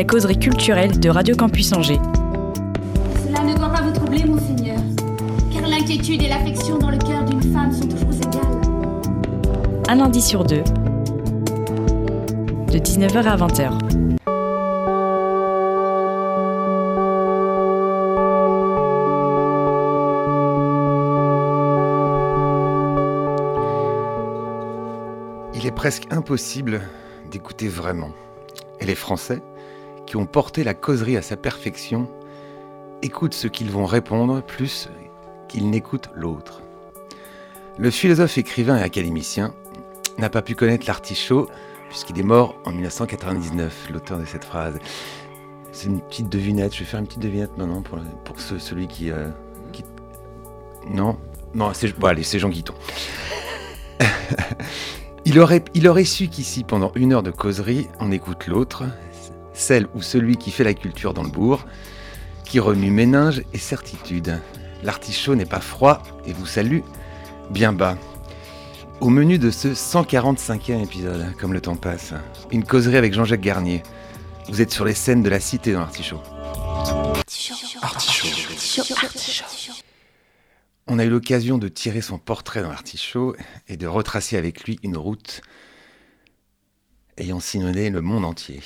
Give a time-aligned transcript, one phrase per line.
[0.00, 2.00] La causerie culturelle de Radio Campus Angers.
[3.26, 4.78] Cela ne doit pas vous troubler, monseigneur,
[5.52, 8.62] car l'inquiétude et l'affection dans le cœur d'une femme sont toujours égales.
[9.88, 10.62] Un lundi sur deux.
[12.72, 13.72] De 19h à 20h.
[25.54, 26.80] Il est presque impossible
[27.30, 28.12] d'écouter vraiment.
[28.80, 29.42] Et les Français,
[30.10, 32.10] qui ont porté la causerie à sa perfection,
[33.00, 34.88] écoutent ce qu'ils vont répondre plus
[35.46, 36.62] qu'ils n'écoutent l'autre.
[37.78, 39.54] Le philosophe, écrivain et académicien
[40.18, 41.48] n'a pas pu connaître l'artichaut
[41.90, 44.80] puisqu'il est mort en 1999, l'auteur de cette phrase.
[45.70, 48.88] C'est une petite devinette, je vais faire une petite devinette maintenant pour, pour ce- celui
[48.88, 49.28] qui, euh,
[49.72, 49.84] qui-
[50.88, 51.18] Non?
[51.54, 52.74] Non, c'est bon, Jean Guiton.
[55.24, 58.84] Il aurait, il aurait su qu'ici, pendant une heure de causerie, on écoute l'autre,
[59.60, 61.66] celle ou celui qui fait la culture dans le bourg,
[62.44, 64.40] qui remue méninge et certitude.
[64.82, 66.80] L'artichaut n'est pas froid et vous salue
[67.50, 67.96] bien bas.
[69.00, 72.12] Au menu de ce 145e épisode, comme le temps passe,
[72.50, 73.82] une causerie avec Jean-Jacques Garnier.
[74.48, 76.20] Vous êtes sur les scènes de la cité dans l'artichaut.
[80.86, 83.36] On a eu l'occasion de tirer son portrait dans l'artichaut
[83.68, 85.40] et de retracer avec lui une route
[87.16, 88.60] ayant sillonné le monde entier.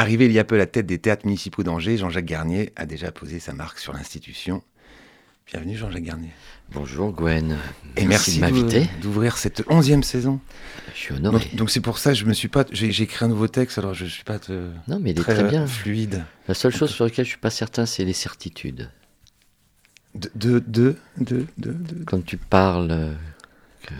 [0.00, 2.86] Arrivé il y a peu à la tête des théâtres municipaux d'Angers, Jean-Jacques Garnier a
[2.86, 4.62] déjà posé sa marque sur l'institution.
[5.46, 6.30] Bienvenue Jean-Jacques Garnier.
[6.72, 7.58] Bonjour Gwen.
[7.98, 8.80] Et merci, de m'inviter.
[8.80, 10.40] d'ou- d'ouvrir cette onzième saison.
[10.94, 11.46] Je suis honoré.
[11.52, 13.76] Donc c'est pour ça que je me suis pas, j'ai j'ai écrit un nouveau texte
[13.76, 15.66] alors je suis pas te- non, mais il est très, très bien.
[15.66, 16.24] fluide.
[16.48, 18.88] La seule chose sur laquelle je suis pas certain, c'est les certitudes.
[20.14, 22.88] De de de de, de- de- Quand tu parles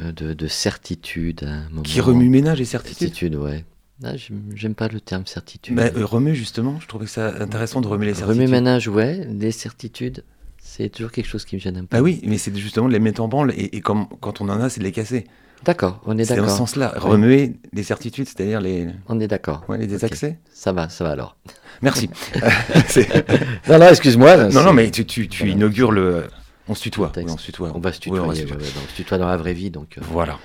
[0.00, 1.82] euh, de, de certitude à un moment.
[1.82, 2.96] qui remue ménage et certitude.
[3.08, 3.66] Certitude, ouais.
[4.02, 4.12] Ah,
[4.54, 5.74] j'aime pas le terme certitude.
[5.76, 8.40] Bah, euh, remue justement, je trouvais que ça intéressant de remuer les certitudes.
[8.42, 9.26] Remue ménage, ouais.
[9.30, 10.24] Les certitudes,
[10.58, 11.96] c'est toujours quelque chose qui me gêne un peu.
[11.96, 14.48] Bah oui, mais c'est justement de les mettre en branle et, et comme, quand on
[14.48, 15.24] en a, c'est de les casser.
[15.64, 16.56] D'accord, on est C'est dans ce d'accord.
[16.56, 16.92] sens-là.
[16.94, 17.00] Ouais.
[17.10, 19.64] Remuer les certitudes, c'est-à-dire les, On est d'accord.
[19.68, 20.38] ouais, les désaccès.
[20.50, 21.36] Ça va, ça va alors.
[21.82, 22.08] Merci.
[23.68, 24.48] Non, non, excuse-moi.
[24.48, 25.52] non, non, mais tu, tu, tu Voilà.
[25.52, 26.24] inaugures le.
[26.68, 27.12] On se tutoie.
[27.16, 27.72] Oui, on se tutoie.
[27.74, 28.22] On va se Oui, tutoyer.
[28.24, 28.64] on va se ouais, tutoyer.
[28.66, 29.98] ouais, non, on se tutoie dans la vraie vie, donc.
[29.98, 30.38] euh, Voilà.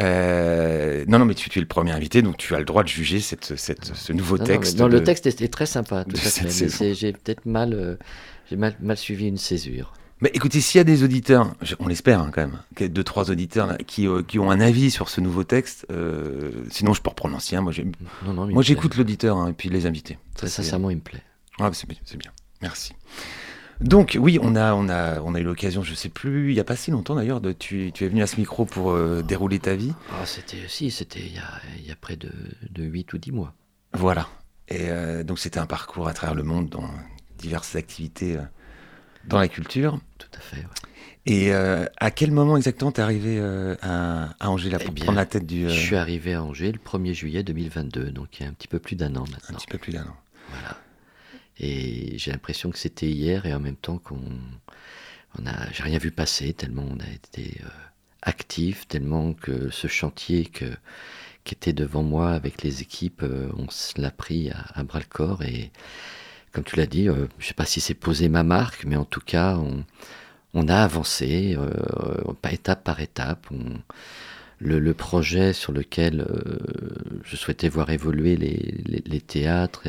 [0.00, 2.82] Euh, non, non, mais tu, tu es le premier invité, donc tu as le droit
[2.82, 4.78] de juger cette, cette, ce nouveau Non, texte.
[4.78, 6.94] non, de- le texte est, est très sympa, tout à fait.
[6.94, 7.96] j'ai peut-être mal, euh,
[8.50, 9.92] j'ai mal, mal suivi une césure.
[10.20, 13.66] Mais écoutez, s'il y a des auditeurs, on l'espère hein, quand même, deux, trois auditeurs
[13.66, 17.10] là, qui, euh, qui ont un avis sur ce nouveau texte, euh, sinon je peux
[17.10, 17.60] reprendre l'ancien.
[17.60, 17.92] Moi, il
[18.52, 20.18] moi j'écoute l'auditeur hein, et puis les invités.
[20.36, 21.22] Très sincèrement, il me plaît.
[21.60, 22.32] Ah, c'est bien.
[22.62, 22.94] Merci.
[23.80, 26.60] Donc oui, on a, on a, on a eu l'occasion, je sais plus, il y
[26.60, 29.22] a pas si longtemps d'ailleurs, de, tu, tu es venu à ce micro pour euh,
[29.22, 29.92] dérouler ta vie.
[30.12, 32.30] Ah, c'était, si, c'était il y a, il y a près de,
[32.70, 33.54] de 8 ou 10 mois.
[33.92, 34.28] Voilà.
[34.68, 36.88] Et euh, donc c'était un parcours à travers le monde dans
[37.38, 38.42] diverses activités euh,
[39.26, 39.98] dans la culture.
[40.18, 40.64] Tout à fait, ouais.
[41.26, 43.40] Et à quel moment exactement t'es arrivé
[43.80, 46.42] à, à Angers là Eh pour bien, prendre la tête du Je suis arrivé à
[46.42, 49.24] Angers le 1er juillet 2022, donc il y a un petit peu plus d'un an
[49.26, 49.56] un maintenant.
[49.56, 50.16] petit peu plus d'un an.
[50.50, 50.76] Voilà.
[51.58, 54.20] Et j'ai l'impression que c'était hier et en même temps qu'on
[55.38, 57.68] on a, j'ai rien vu passer tellement on a été euh,
[58.22, 60.66] actif, tellement que ce chantier que,
[61.44, 63.66] qui était devant moi avec les équipes, euh, on
[64.00, 65.72] l'a pris à, bras le corps et
[66.52, 69.04] comme tu l'as dit, euh, je sais pas si c'est poser ma marque, mais en
[69.04, 69.84] tout cas on,
[70.54, 73.46] on a avancé euh, pas étape par étape.
[73.52, 73.78] On,
[74.60, 76.58] le, le projet sur lequel euh,
[77.24, 79.82] je souhaitais voir évoluer les, les- théâtres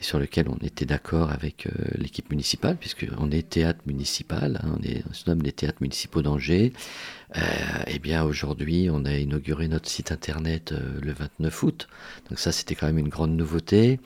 [0.00, 4.76] et sur lequel on était d'accord avec euh, l'équipe municipale, puisqu'on est théâtre municipal, hein,
[4.78, 6.72] on, est, se nomme les théâtres municipaux d'Angers.
[7.36, 7.40] Euh,
[7.88, 11.88] eh bien, aujourd'hui, on a inauguré notre site internet euh, le 29 août.
[12.28, 13.98] Donc ça, c'était quand même une grande nouveauté.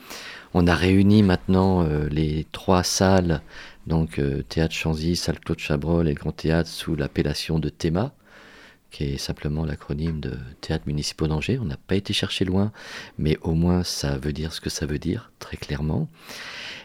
[0.55, 3.41] On a réuni maintenant les trois salles,
[3.87, 8.13] donc Théâtre Chanzy, Salle Claude Chabrol et le Grand Théâtre, sous l'appellation de Théma
[8.93, 11.59] qui est simplement l'acronyme de Théâtre municipaux d'Angers.
[11.61, 12.71] On n'a pas été chercher loin,
[13.19, 16.09] mais au moins ça veut dire ce que ça veut dire, très clairement.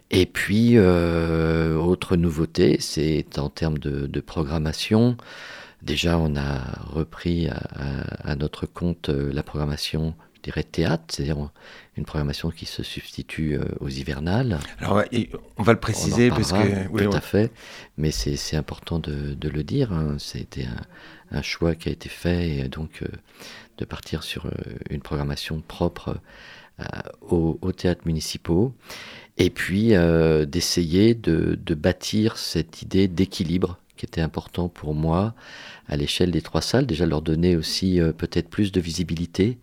[0.10, 5.18] Et puis, euh, autre nouveauté, c'est en termes de, de programmation.
[5.82, 11.04] Déjà, on a repris à, à- à notre compte euh, la programmation je dirais, théâtre,
[11.10, 11.50] c'est-à-dire
[11.98, 14.60] une programmation qui se substitue aux hivernales.
[14.80, 15.04] Alors,
[15.58, 16.88] on va le préciser, parce que...
[16.90, 17.52] Oui, tout à fait,
[17.98, 19.92] mais c'est important de, de, le dire.
[19.92, 20.16] Hein.
[20.20, 20.82] C'était un,
[21.32, 23.04] un, choix qui a été fait, et donc
[23.78, 24.50] de partir sur
[24.90, 26.20] une programmation propre
[27.22, 28.74] aux, aux, théâtres municipaux,
[29.38, 29.94] et puis
[30.48, 35.36] d'essayer de, de bâtir cette idée d'équilibre qui était important pour moi
[35.88, 36.86] à l'échelle des trois salles.
[36.86, 39.58] Déjà leur donner aussi euh, peut-être plus de visibilité,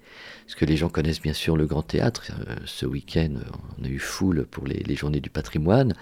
[0.44, 2.32] parce que les gens connaissent bien sûr le Grand Théâtre.
[2.48, 3.34] Euh, ce week-end,
[3.78, 5.94] on a eu foule pour les, journées du patrimoine,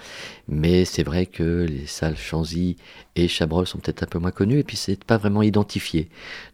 [0.49, 2.76] mais c'est vrai que les salles Chanzy
[3.14, 6.08] et Chabrol sont peut-être un peu moins connues, et puis c'est pas vraiment identifié.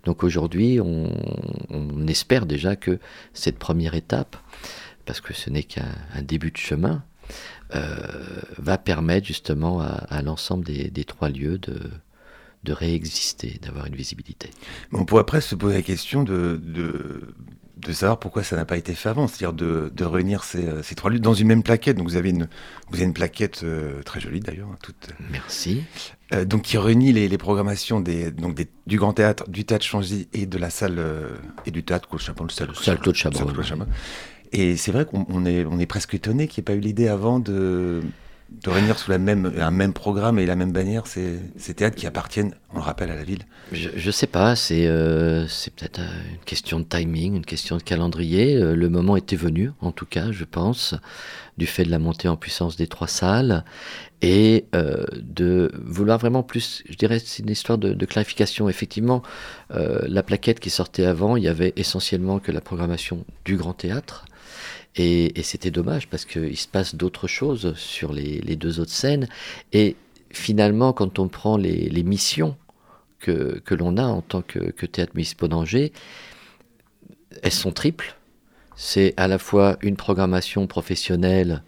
[0.04, 1.08] Donc aujourd'hui, on,
[2.08, 2.98] espère déjà que
[3.34, 4.36] cette première étape,
[5.04, 7.04] parce que ce n'est qu'un début de chemin,
[7.70, 11.78] va permettre justement à, l'ensemble des, trois lieux de,
[12.64, 14.50] de réexister, d'avoir une visibilité.
[14.92, 18.94] On pourrait presque se poser la question de, de, savoir pourquoi ça n'a pas été
[18.94, 21.96] fait avant, c'est-à-dire de, de, réunir ces, ces, trois lieux dans une même plaquette.
[21.96, 22.48] Donc vous avez une,
[22.88, 24.68] vous avez une plaquette euh, très jolie d'ailleurs.
[24.68, 25.84] Hein, toute, Merci.
[26.34, 29.84] Euh, donc qui réunit les, les programmations des, donc des, du Grand Théâtre, du Théâtre
[29.84, 31.02] Changy et de la salle
[31.64, 32.50] et du Théâtre Claude.
[32.50, 33.54] Salle Claude Chabrol.
[34.52, 37.08] Et c'est vrai qu'on est, on est presque étonné qu'il n'y ait pas eu l'idée
[37.08, 38.02] avant de,
[38.50, 41.96] de réunir sous la même, un même programme et la même bannière ces, ces théâtres
[41.96, 43.42] qui appartiennent, on le rappelle, à la ville
[43.72, 45.46] Je ne sais pas, c'est euh,
[45.76, 48.56] peut-être euh, une question de timing, une question de calendrier.
[48.56, 50.94] Euh, le moment était venu, en tout cas, je pense,
[51.58, 53.64] du fait de la montée en puissance des trois salles
[54.22, 58.68] et de vouloir vraiment plus, je dirais, c'est une histoire de, de clarification.
[58.68, 59.22] Effectivement,
[59.70, 64.24] la plaquette qui sortait avant, il y avait essentiellement que la programmation du Grand Théâtre.
[64.98, 69.28] Et, c'était dommage parce qu'il se passe d'autres choses sur les, deux autres scènes.
[69.72, 69.94] Et
[70.30, 72.56] finalement, quand on prend les, missions
[73.20, 75.92] que, l'on a en tant que, théâtre municipal d'Angers,
[77.42, 78.16] elles sont triples.
[78.74, 81.62] C'est à la fois une programmation professionnelle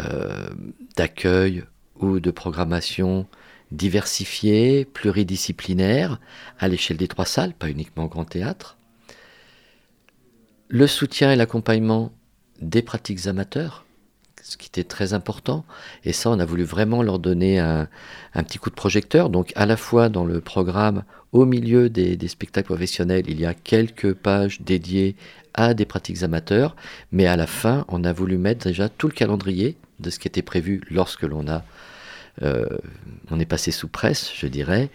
[0.00, 0.48] euh,
[0.96, 1.64] d'accueil
[2.00, 3.26] ou de programmation
[3.70, 6.20] diversifiée, pluridisciplinaire,
[6.58, 8.78] à l'échelle des trois salles, pas uniquement au grand théâtre.
[10.68, 12.12] Le soutien et l'accompagnement
[12.62, 13.84] des pratiques amateurs,
[14.42, 15.64] ce qui était très important.
[16.04, 17.88] Et ça, on a voulu vraiment leur donner un,
[18.34, 19.30] petit coup de projecteur.
[19.30, 23.54] Donc, à la fois dans le programme, au milieu des, spectacles professionnels, il y a
[23.54, 25.16] quelques pages dédiées
[25.54, 26.76] à des pratiques amateurs.
[27.12, 30.28] Mais à la fin, on a voulu mettre déjà tout le calendrier de ce qui
[30.28, 31.64] était prévu lorsque l'on a
[32.40, 32.66] euh,
[33.30, 34.88] on est passé sous presse, je dirais,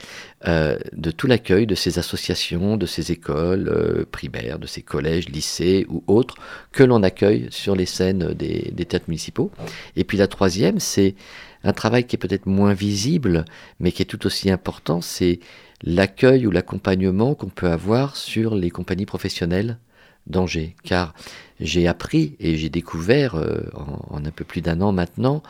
[0.47, 5.29] euh, de tout l'accueil de ces associations, de ces écoles euh, primaires, de ces collèges,
[5.29, 6.35] lycées ou autres
[6.71, 9.51] que l'on accueille sur les scènes des, théâtres municipaux.
[9.95, 11.15] Et puis la troisième, c'est
[11.63, 13.45] un travail qui est peut-être moins visible,
[13.79, 15.39] mais qui est tout aussi important, c'est
[15.83, 19.77] l'accueil ou l'accompagnement qu'on peut avoir sur les compagnies professionnelles
[20.25, 20.75] d'Angers.
[20.83, 21.13] Car
[21.59, 23.35] j'ai appris et j'ai découvert
[23.75, 25.43] en, un peu plus d'un an maintenant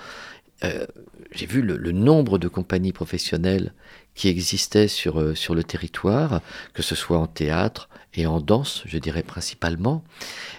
[1.32, 3.74] j'ai vu le, nombre de compagnies professionnelles
[4.16, 6.42] qui existaient sur, euh, sur le territoire,
[6.74, 10.04] que ce soit en théâtre et en danse, je dirais principalement.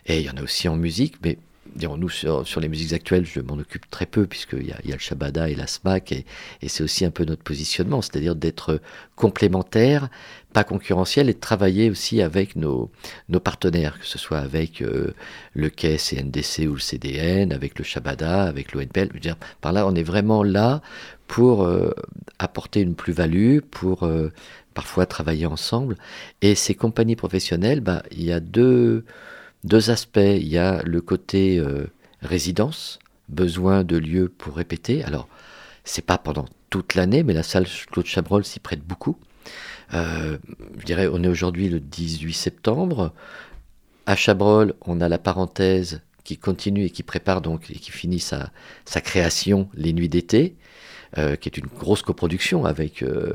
[0.07, 1.39] Et il y en a aussi en musique, mais
[1.77, 4.99] nous, sur, les musiques actuelles, je m'en occupe très peu, puisqu'il y y a le
[4.99, 6.27] Shabada et la SMAC, et,
[6.63, 8.81] et c'est aussi un peu notre positionnement, c'est-à-dire d'être
[9.17, 10.09] complémentaire,
[10.53, 12.91] pas concurrentiel, et de travailler aussi avec nos,
[13.29, 15.15] nos partenaires, que ce soit avec euh,
[15.55, 19.11] le KES et NDC ou le CDN, avec le Shabada, avec l'ONPL.
[19.61, 20.81] Par là, on est vraiment là
[21.27, 21.93] pour euh,
[22.39, 24.33] apporter une plus-value, pour euh,
[24.75, 25.97] parfois travailler ensemble.
[26.41, 29.05] Et ces compagnies professionnelles, bah, il y a deux
[29.65, 30.19] deux aspects.
[30.19, 31.87] Il y a le côté euh,
[32.23, 35.05] résidence, besoin de lieux pour répéter.
[35.05, 35.29] Alors,
[35.85, 39.17] c'est pas pendant toute l'année, mais la salle Claude Chabrol s'y prête beaucoup.
[39.95, 40.39] Euh,
[40.79, 43.13] je dirais, on est aujourd'hui le 18 septembre.
[44.07, 48.21] À Chabrol, on a la parenthèse qui continue et qui prépare donc et qui finit
[48.21, 48.51] sa,
[49.03, 50.57] création les nuits d'été.
[51.17, 53.33] Euh, qui est une grosse coproduction avec euh,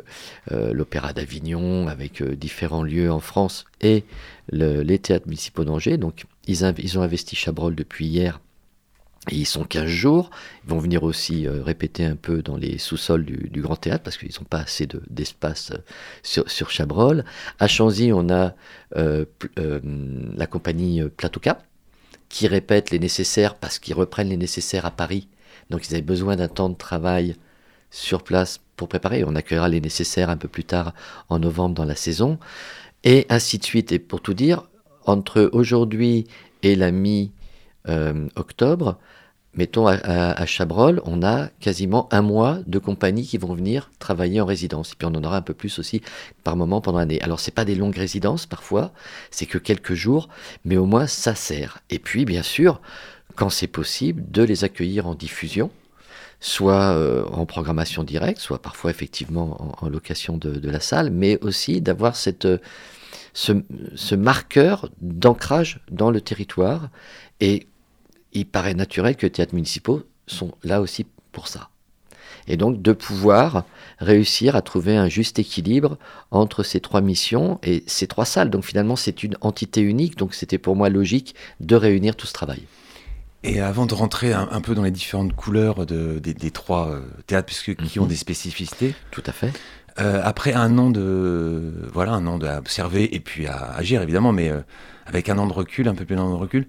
[0.51, 4.03] l'Opéra d'Avignon, avec différents lieux en France et
[4.51, 5.97] les théâtres municipaux d'Angers.
[5.97, 8.39] Donc ils, ont investi Chabrol depuis hier.
[9.31, 10.29] Ils sont 15 jours.
[10.65, 14.33] Ils vont venir aussi répéter un peu dans les sous-sols du, Grand Théâtre parce qu'ils
[14.39, 15.71] n'ont pas assez d'espace
[16.23, 17.23] sur, sur, Chabrol.
[17.59, 18.53] À Chanzy, on a
[18.95, 21.65] la compagnie Plateau Cap
[22.33, 25.27] qui répète les nécessaires parce qu'ils reprennent les nécessaires à Paris.
[25.69, 27.35] Donc ils avaient besoin d'un temps de travail
[27.91, 29.23] sur place pour préparer.
[29.23, 30.93] On accueillera les nécessaires un peu plus tard
[31.29, 32.39] en novembre dans la saison.
[33.03, 33.91] Et ainsi de suite.
[33.91, 34.63] Et pour tout dire,
[35.05, 36.25] entre aujourd'hui
[36.63, 36.91] et la
[37.87, 38.97] mi-octobre,
[39.55, 44.45] mettons à, Chabrol, on a quasiment un mois de compagnies qui vont venir travailler en
[44.45, 44.93] résidence.
[44.93, 46.01] Et puis on en aura un peu plus aussi
[46.43, 47.21] par moment pendant l'année.
[47.21, 48.91] Alors c'est pas des longues résidences parfois,
[49.31, 50.29] c'est que quelques jours,
[50.65, 51.79] mais au moins ça sert.
[51.89, 52.81] Et puis bien sûr,
[53.35, 55.71] quand c'est possible, de les accueillir en diffusion
[56.39, 61.79] soit euh, en programmation directe, soit parfois effectivement en, location de, la salle, mais aussi
[61.79, 62.47] d'avoir cette,
[63.33, 63.53] ce,
[63.95, 66.89] ce marqueur d'ancrage dans le territoire.
[67.39, 67.67] Et
[68.33, 71.69] il paraît naturel que les théâtres municipaux sont là aussi pour ça.
[72.47, 73.63] Et donc de pouvoir
[73.99, 75.97] réussir à trouver un juste équilibre
[76.31, 78.49] entre ces trois missions et ces trois salles.
[78.49, 82.33] Donc finalement c'est une entité unique, donc c'était pour moi logique de réunir tout ce
[82.33, 82.63] travail.
[83.43, 86.91] Et avant de rentrer un, un, peu dans les différentes couleurs de, des, des, trois
[86.91, 88.95] euh, théâtres, puisque qui ont des spécificités.
[89.11, 89.51] Tout à fait.
[89.99, 94.49] Euh, après un an de voilà un an d'observer et puis à agir évidemment, mais
[94.49, 94.61] euh,
[95.05, 96.67] avec un an de recul, un peu plus d'un an de recul,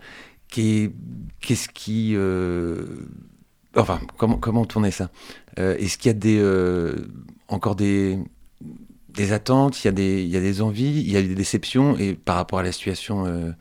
[0.54, 2.86] qu'est-ce qui euh,
[3.76, 5.10] enfin comment tourner ça?
[5.56, 6.42] Est-ce qu'il y a des
[7.48, 8.18] encore des
[9.08, 11.34] des attentes, il y a des il y a des envies, il y a des
[11.34, 11.96] déceptions?
[11.98, 13.54] Et par rapport à la situation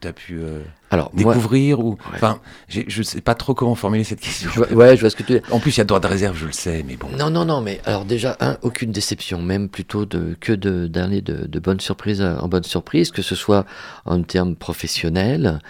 [0.00, 4.04] tu as pu euh, Alors, découvrir moi, ou enfin je sais pas trop comment formuler
[4.04, 4.50] cette question.
[4.52, 6.06] Je vois, ouais, je vois ce que tu En plus, il y a droit de
[6.06, 7.08] réserve, je le sais, mais bon.
[7.18, 11.20] Non, non, non, mais alors déjà, un, aucune déception, même plutôt de, que de d'aller
[11.20, 13.66] de, de bonnes surprises en bonne surprise, que ce soit
[14.04, 15.60] en termes professionnels,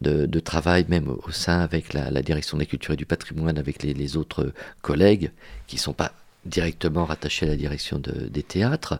[0.00, 3.06] de, de travail même au, sein avec la, la, direction de la culture et du
[3.06, 5.30] patrimoine, avec les, les autres collègues
[5.66, 6.12] qui sont pas
[6.46, 8.98] directement rattachés à la direction de, des théâtres,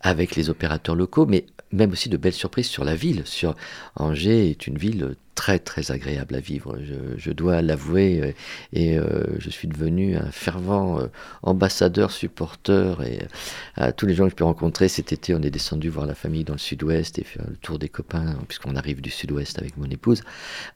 [0.00, 3.22] avec les opérateurs locaux, mais même aussi de belles surprises sur la ville.
[3.26, 3.54] Sur
[3.96, 8.34] Angers est une ville très très agréable à vivre, je, je dois l'avouer,
[8.72, 11.06] et euh, je suis devenu un fervent euh,
[11.42, 13.26] ambassadeur, supporter, et euh,
[13.76, 16.14] à tous les gens que je peux rencontrer cet été, on est descendu voir la
[16.14, 19.76] famille dans le sud-ouest et faire le tour des copains, puisqu'on arrive du sud-ouest avec
[19.76, 20.22] mon épouse,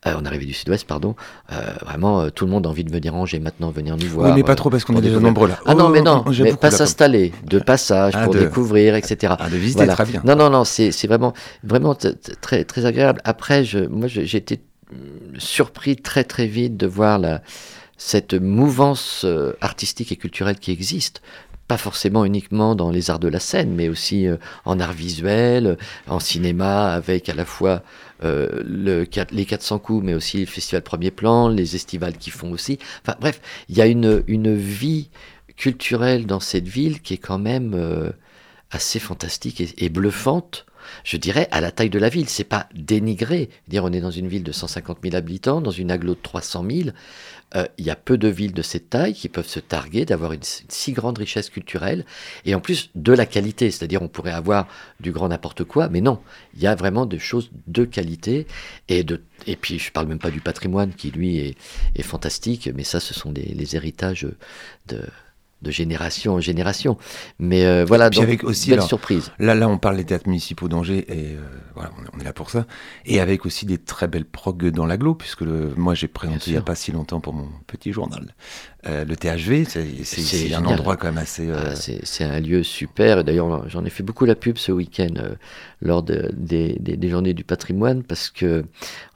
[0.06, 1.16] euh, on arrivait du sud-ouest, pardon,
[1.52, 4.28] euh, vraiment tout le monde a envie de venir Angers maintenant, venir nous voir.
[4.28, 5.58] Oui, mais pas trop parce qu'on est déjà nombreux là.
[5.64, 8.40] Ah non, mais non, mais pas s'installer, de passage ah, pour de...
[8.40, 9.34] découvrir, etc.
[9.38, 9.94] Ah, de visiter, voilà.
[9.94, 10.22] très bien.
[10.24, 11.32] Non, non, non, c'est vraiment,
[11.64, 11.96] vraiment
[12.40, 13.22] très, très agréable.
[13.24, 14.49] Après, je, moi, j'ai été
[15.38, 17.20] surpris très très vite de voir
[17.96, 21.20] cette mouvance euh, artistique et culturelle qui existe
[21.70, 25.78] pas forcément uniquement dans les arts de la scène, mais aussi euh, en art visuel,
[26.08, 27.84] en cinéma, avec à la fois
[28.24, 32.50] euh, le, les 400 coups, mais aussi le festival premier plan, les estivales qui font
[32.50, 32.80] aussi.
[33.02, 34.20] Enfin bref, il y a une,
[34.56, 35.10] vie
[35.56, 38.10] culturelle dans cette ville qui est quand même euh,
[38.72, 40.66] assez fantastique et bluffante
[41.04, 42.28] je dirais, à la taille de la ville.
[42.28, 43.50] C'est pas dénigré.
[43.68, 46.64] Dire, on est dans une ville de 150 000 habitants, dans une aglo de 300
[46.70, 46.90] 000.
[47.56, 50.32] Euh, il y a peu de villes de cette taille qui peuvent se targuer d'avoir
[50.32, 52.04] une, si grande richesse culturelle
[52.44, 53.70] et en plus de la qualité.
[53.70, 54.68] C'est-à-dire, on pourrait avoir
[55.00, 56.20] du grand n'importe quoi, mais non.
[56.54, 58.46] Il y a vraiment des choses de qualité
[58.88, 61.56] et de et puis je parle même pas du patrimoine qui lui est,
[61.96, 64.28] est fantastique, mais ça, ce sont les, les héritages
[64.86, 65.02] de
[65.62, 66.96] de génération en génération.
[67.38, 69.30] Mais euh, voilà, donc, avec aussi, belle alors, surprise.
[69.38, 71.40] Là, là, on parle des théâtres municipaux d'Angers, et euh,
[71.74, 72.66] voilà, on est là pour ça.
[73.04, 76.52] Et avec aussi des très belles progues dans l'agglo, puisque le, moi, j'ai présenté il
[76.52, 78.34] n'y a pas si longtemps pour mon petit journal
[78.86, 79.64] euh, le THV.
[79.64, 81.50] C'est un endroit quand même assez...
[81.50, 83.24] Ah, c'est un lieu super.
[83.24, 85.14] D'ailleurs, j'en ai fait beaucoup la pub ce week-end
[85.82, 88.64] lors de, des, des, des journées du patrimoine, parce que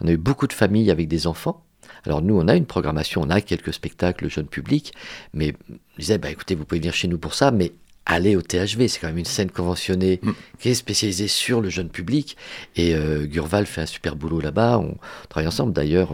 [0.01, 1.64] on a eu beaucoup de familles avec des enfants.
[2.07, 4.93] Alors nous, on a une programmation, on a quelques spectacles jeunes publics,
[5.33, 5.55] mais
[5.97, 7.73] je disais, bah, écoutez, vous pouvez venir chez nous pour ça, mais
[8.07, 10.33] allez au THV, c'est quand même une scène conventionnée mm.
[10.59, 12.37] qui est spécialisée sur le jeune public.
[12.77, 14.97] Et euh, Gurval fait un super boulot là-bas, on
[15.29, 15.73] travaille ensemble.
[15.73, 16.13] D'ailleurs,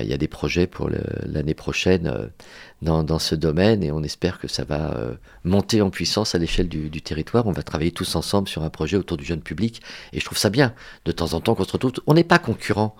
[0.00, 0.88] il y, a des projets pour
[1.26, 2.26] l'année prochaine euh,
[2.82, 6.68] dans, ce domaine et on espère que ça va euh, monter en puissance à l'échelle
[6.68, 7.46] du, territoire.
[7.46, 9.82] On va travailler tous ensemble sur un projet autour du jeune public
[10.12, 11.92] et je trouve ça bien de temps en temps qu'on se retrouve.
[12.06, 12.96] On n'est pas concurrents.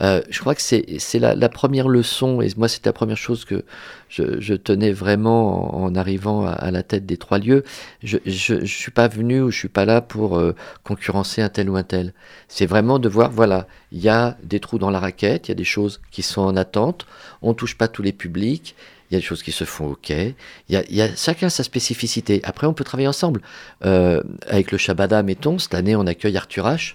[0.00, 3.64] Euh, je crois que c'est la, première leçon et moi c'était la première chose que
[4.08, 7.64] je, tenais vraiment en, arrivant à, la tête des trois lieux.
[8.02, 8.18] Je
[8.54, 11.76] ne suis pas venu ou je suis pas là pour euh, concurrencer un tel ou
[11.76, 12.14] un tel.
[12.48, 15.52] C'est vraiment de voir, voilà, il y a des trous dans la raquette, il y
[15.52, 17.06] a des choses qui sont en attente,
[17.42, 18.74] on touche pas tous les publics
[19.10, 20.34] il y a des choses qui se font ok, il
[20.68, 22.40] y a, il y a chacun sa spécificité.
[22.44, 23.40] Après, on peut travailler ensemble.
[23.84, 26.94] Euh, avec le Shabada, mettons, cette année, on accueille Arthur H.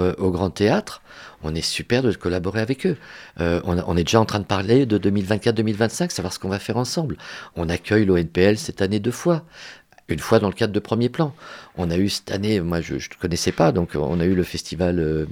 [0.00, 1.02] Euh, au Grand Théâtre.
[1.42, 2.96] On est super de collaborer avec eux.
[3.40, 6.58] Euh, on, on, est déjà en train de parler de 2024-2025, savoir ce qu'on va
[6.58, 7.18] faire ensemble.
[7.56, 9.44] On accueille l'ONPL cette année deux fois
[10.12, 11.34] une fois dans le cadre de premier plan.
[11.76, 14.42] On a eu cette année, moi je ne connaissais pas, donc on a eu le
[14.44, 15.26] festival euh,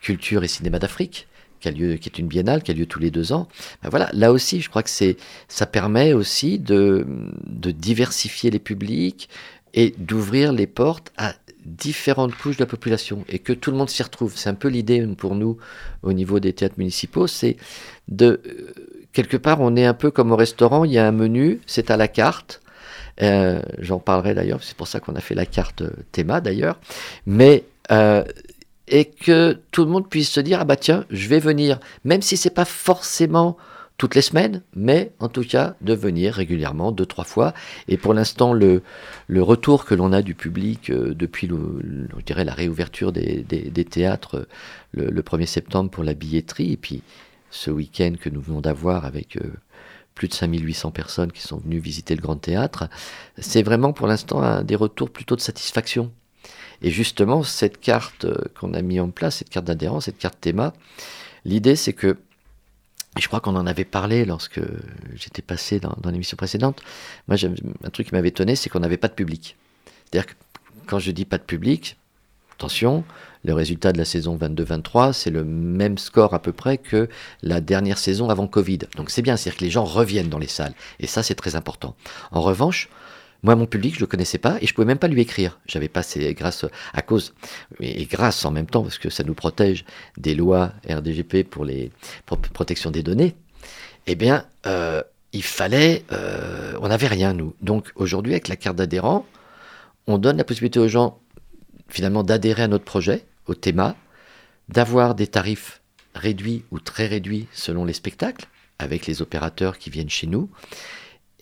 [0.00, 1.26] Culture et Cinéma d'Afrique
[1.60, 3.48] qui a lieu, qui est une biennale, qui a lieu tous les deux ans.
[3.82, 5.16] Ben voilà, là aussi, je crois que c'est,
[5.48, 7.06] ça permet aussi de,
[7.46, 9.30] de diversifier les publics
[9.72, 13.90] et d'ouvrir les portes à différentes couches de la population et que tout le monde
[13.90, 14.34] s'y retrouve.
[14.36, 15.58] C'est un peu l'idée pour nous
[16.02, 17.56] au niveau des théâtres municipaux, c'est
[18.08, 18.40] de
[19.12, 21.90] quelque part, on est un peu comme au restaurant, il y a un menu, c'est
[21.90, 22.60] à la carte.
[23.22, 26.78] Euh, J'en parlerai d'ailleurs, c'est pour ça qu'on a fait la carte euh, théma d'ailleurs.
[27.26, 28.24] Mais euh,
[28.88, 32.22] et que tout le monde puisse se dire ah bah tiens, je vais venir, même
[32.22, 33.56] si c'est pas forcément
[33.98, 37.54] toutes les semaines, mais en tout cas de venir régulièrement, deux, trois fois.
[37.88, 38.82] Et pour l'instant, le,
[39.26, 41.48] le retour que l'on a du public depuis
[42.44, 44.46] la réouverture des, des- théâtres
[44.92, 47.02] le, le 1er septembre pour la billetterie, et puis
[47.50, 49.38] ce week-end que nous venons d'avoir avec
[50.16, 52.88] plus de 5800 personnes qui sont venues visiter le Grand Théâtre,
[53.38, 56.10] c'est vraiment pour l'instant des retours plutôt de satisfaction.
[56.82, 60.38] Et justement, cette carte euh, qu'on a mis en place, cette carte d'adhérence, cette carte
[60.40, 60.72] théma,
[61.44, 62.18] l'idée c'est que
[63.16, 64.60] et je crois qu'on en avait parlé lorsque
[65.14, 66.82] j'étais passé dans, dans l'émission précédente.
[67.28, 67.38] Moi,
[67.82, 69.56] un truc qui m'avait étonné, c'est qu'on n'avait pas de public.
[70.04, 70.34] C'est-à-dire que
[70.86, 71.96] quand je dis pas de public,
[72.52, 73.04] attention,
[73.46, 77.08] le résultat de la saison 22-23, c'est le même score à peu près que
[77.42, 78.80] la dernière saison avant Covid.
[78.96, 80.74] Donc c'est bien, c'est-à-dire que les gens reviennent dans les salles.
[80.98, 81.94] Et ça, c'est très important.
[82.32, 82.88] En revanche,
[83.44, 85.60] moi, mon public, je le connaissais pas et je pouvais même pas lui écrire.
[85.66, 87.34] J'avais pas, c'est grâce à cause
[87.80, 89.84] et grâce en même temps parce que ça nous protège
[90.16, 91.92] des lois RDGP pour les
[92.24, 93.36] pour protection des données.
[94.08, 97.54] Eh bien, euh, il fallait, euh, on n'avait rien nous.
[97.60, 99.24] Donc aujourd'hui, avec la carte d'adhérent,
[100.08, 101.20] on donne la possibilité aux gens
[101.88, 103.96] finalement d'adhérer à notre projet, au théma,
[104.68, 105.80] d'avoir des tarifs
[106.14, 108.46] réduits ou très réduits selon les spectacles,
[108.78, 110.50] avec les opérateurs qui viennent chez nous.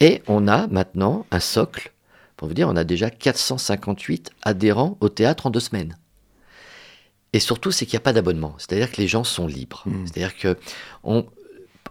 [0.00, 1.92] Et on a maintenant un socle,
[2.36, 5.96] pour vous dire, on a déjà 458 adhérents au théâtre en deux semaines.
[7.32, 8.54] Et surtout, c'est qu'il n'y a pas d'abonnement.
[8.58, 9.82] C'est-à-dire que les gens sont libres.
[9.86, 10.06] Mm.
[10.06, 10.56] C'est-à-dire que
[11.02, 11.26] on,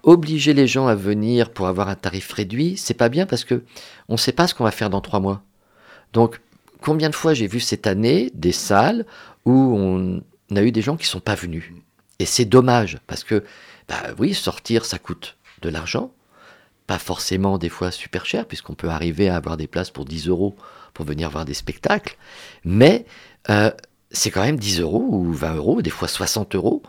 [0.03, 3.63] obliger les gens à venir pour avoir un tarif réduit, c'est pas bien parce que
[4.09, 5.43] on ne sait pas ce qu'on va faire dans trois mois.
[6.11, 6.41] Donc,
[6.81, 9.05] combien de fois j'ai vu cette année des salles
[9.45, 10.21] où on
[10.55, 11.71] a eu des gens qui sont pas venus.
[12.19, 13.43] Et c'est dommage parce que,
[13.87, 16.11] bah oui, sortir, ça coûte de l'argent.
[16.87, 20.27] Pas forcément des fois super cher, puisqu'on peut arriver à avoir des places pour 10
[20.27, 20.55] euros
[20.93, 22.17] pour venir voir des spectacles.
[22.63, 23.05] Mais
[23.49, 23.71] euh,
[24.11, 26.83] c'est quand même 10 euros ou 20 euros, des fois 60 euros.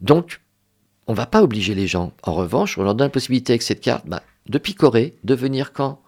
[0.00, 0.40] Donc,
[1.06, 2.12] on va pas obliger les gens.
[2.22, 5.72] En revanche, on leur donne la possibilité avec cette carte bah, de picorer, de venir
[5.72, 6.00] quand?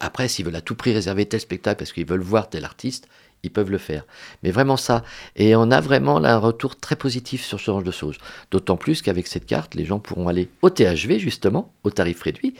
[0.00, 3.08] Après, s'ils veulent à tout prix réserver tel spectacle parce qu'ils veulent voir tel artiste,
[3.42, 4.04] ils peuvent le faire.
[4.42, 5.02] Mais vraiment ça.
[5.36, 8.18] Et on a vraiment là un retour très positif sur ce genre de choses.
[8.50, 12.54] D'autant plus qu'avec cette carte, les gens pourront aller au THV, justement, au tarif réduit,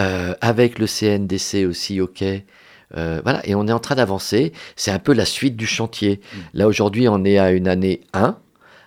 [0.00, 2.24] euh, avec le CNDC aussi, OK.
[2.96, 4.52] Euh, voilà, et on est en train d'avancer.
[4.76, 6.20] C'est un peu la suite du chantier.
[6.54, 8.36] Là, aujourd'hui, on est à une année 1,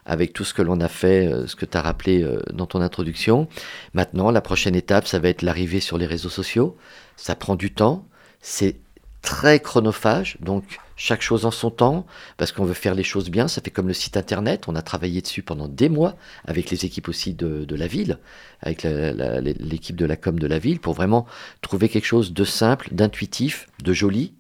[0.06, 2.82] avec tout ce que l'on a fait, euh, ce que tu as rappelé dans ton
[2.82, 3.48] introduction.
[3.94, 6.78] Maintenant, la prochaine étape, ça va être l'arrivée sur les réseaux sociaux.
[7.16, 8.06] Ça prend du temps.
[8.42, 8.76] C'est
[9.22, 12.06] très chronophage, donc chaque chose en son temps,
[12.38, 13.48] parce qu'on veut faire les choses bien.
[13.48, 14.68] Ça fait comme le site internet.
[14.68, 18.20] On a travaillé dessus pendant des mois avec les équipes aussi de, la ville,
[18.62, 21.26] avec l'équipe de la com de la ville, pour vraiment
[21.62, 24.34] trouver quelque chose de simple, d'intuitif, de joli,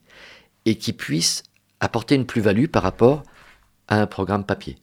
[0.65, 1.43] et qui puisse
[1.79, 3.23] apporter une plus-value par rapport
[3.87, 4.77] à un programme papier.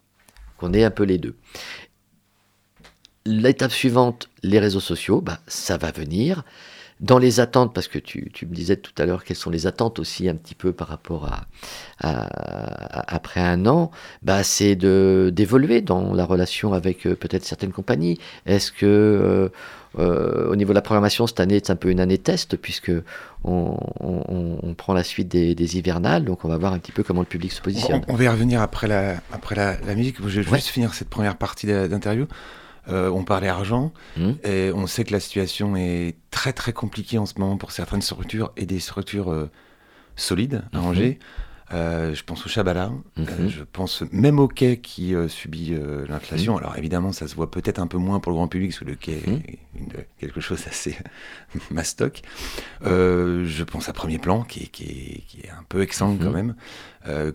[0.58, 1.36] Qu'on ait un peu les deux.
[3.24, 6.42] L'étape suivante, les réseaux sociaux, bah, ça va venir.
[7.00, 9.66] Dans les attentes, parce que tu, tu me disais tout à l'heure quelles sont les
[9.66, 11.46] attentes aussi un petit peu par rapport à,
[11.98, 12.26] à-
[13.00, 13.90] à- après un an,
[14.22, 18.18] bah, c'est de d'évoluer dans la relation avec euh, peut-être certaines compagnies.
[18.44, 19.48] Est-ce que euh,
[19.98, 22.92] euh, au niveau de la programmation cette année c'est un peu une année test puisque
[23.44, 26.92] on, on- on prend la suite des, des hivernales, donc on va voir un petit
[26.92, 28.02] peu comment le public se positionne.
[28.08, 30.16] On, on va y revenir après la, après la, la musique.
[30.26, 30.58] Je vais Ouais.
[30.58, 32.26] juste finir cette première partie d'interview.
[32.88, 34.36] Euh, on parlait argent Mhm.
[34.44, 38.02] et on sait que la situation est très très compliquée en ce moment pour certaines
[38.02, 39.50] structures et des structures euh,
[40.16, 40.84] solides à Mhm.
[40.86, 41.18] Angers.
[41.72, 45.72] Euh, je pense au Chabala, euh, je pense même au quai qui subit
[46.08, 46.56] l'inflation.
[46.56, 48.84] Alors évidemment, ça se voit peut-être un peu moins pour le grand public, parce que
[48.86, 50.96] le quai est une- quelque chose assez
[51.70, 52.22] mastoc.
[52.82, 56.32] Je pense à Premier Plan, qui est, qui est, qui est un peu exsangue quand
[56.32, 56.54] même.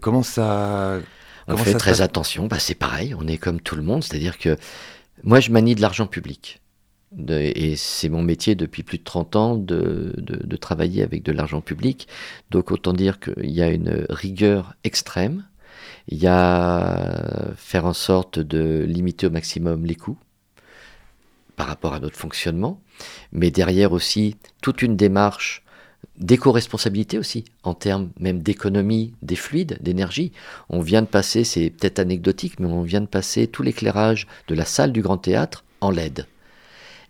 [0.02, 1.00] Comment ça...
[1.48, 4.04] On comment fait ça très attention, bah, c'est pareil, on est comme tout le monde,
[4.04, 4.58] c'est-à-dire que
[5.24, 6.62] moi je manie de l'argent public.
[7.30, 12.08] Et c'est mon métier depuis plus de 30 ans de travailler avec de l'argent public.
[12.52, 15.46] Donc autant dire qu'il y a une rigueur extrême.
[16.08, 20.18] Il y a faire en sorte de limiter au maximum les coûts
[21.56, 22.82] par rapport à notre fonctionnement.
[23.32, 25.65] Mais derrière aussi toute une démarche
[26.18, 30.32] d'éco-responsabilité aussi, en termes même d'économie des fluides, d'énergie.
[30.70, 34.56] On vient de passer, c'est peut-être anecdotique, mais on vient de passer tout l'éclairage de
[34.56, 36.28] la salle du Grand Théâtre en LED.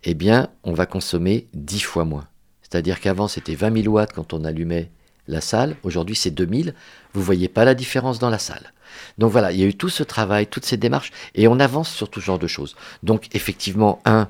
[0.04, 2.28] Eh bien, on va consommer 10 fois moins.
[2.62, 4.89] C'est-à-dire qu'avant, c'était 20 000 watts quand on allumait
[5.28, 5.76] la salle.
[5.84, 6.74] Aujourd'hui, c'est 2000.
[7.13, 8.74] Vous voyez pas la différence dans la salle.
[9.18, 11.89] Donc voilà, il y a eu tout ce travail, toutes ces démarches, et on avance
[11.89, 12.76] sur tout genre de choses.
[13.04, 14.30] Donc effectivement, un,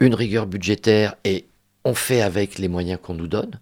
[0.00, 1.46] une rigueur budgétaire et
[1.84, 3.60] on fait avec les moyens qu'on nous donne.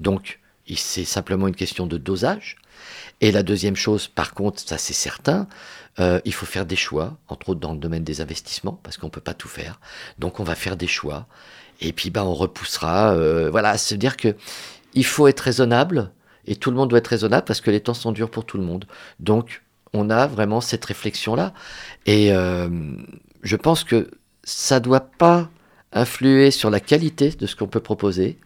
[0.00, 0.40] Donc,
[0.76, 2.56] c'est simplement une question de dosage.
[3.20, 5.46] Et la deuxième chose, par contre, ça c'est certain,
[5.98, 9.06] euh, il faut faire des choix, entre autres dans le domaine des investissements, parce qu'on
[9.06, 9.80] ne peut pas tout faire.
[10.18, 11.26] Donc on va faire des choix.
[11.80, 13.12] Et puis bah, on repoussera.
[13.14, 14.34] euh, voilà, se dire que
[14.94, 16.12] il faut être raisonnable,
[16.46, 18.56] et tout le monde doit être raisonnable, parce que les temps sont durs pour tout
[18.56, 18.86] le monde.
[19.18, 21.52] Donc on a vraiment cette réflexion-là.
[22.06, 22.68] Et euh,
[23.42, 24.10] je pense que
[24.44, 25.50] ça ne doit pas
[25.92, 28.38] influer sur la qualité de ce qu'on peut proposer.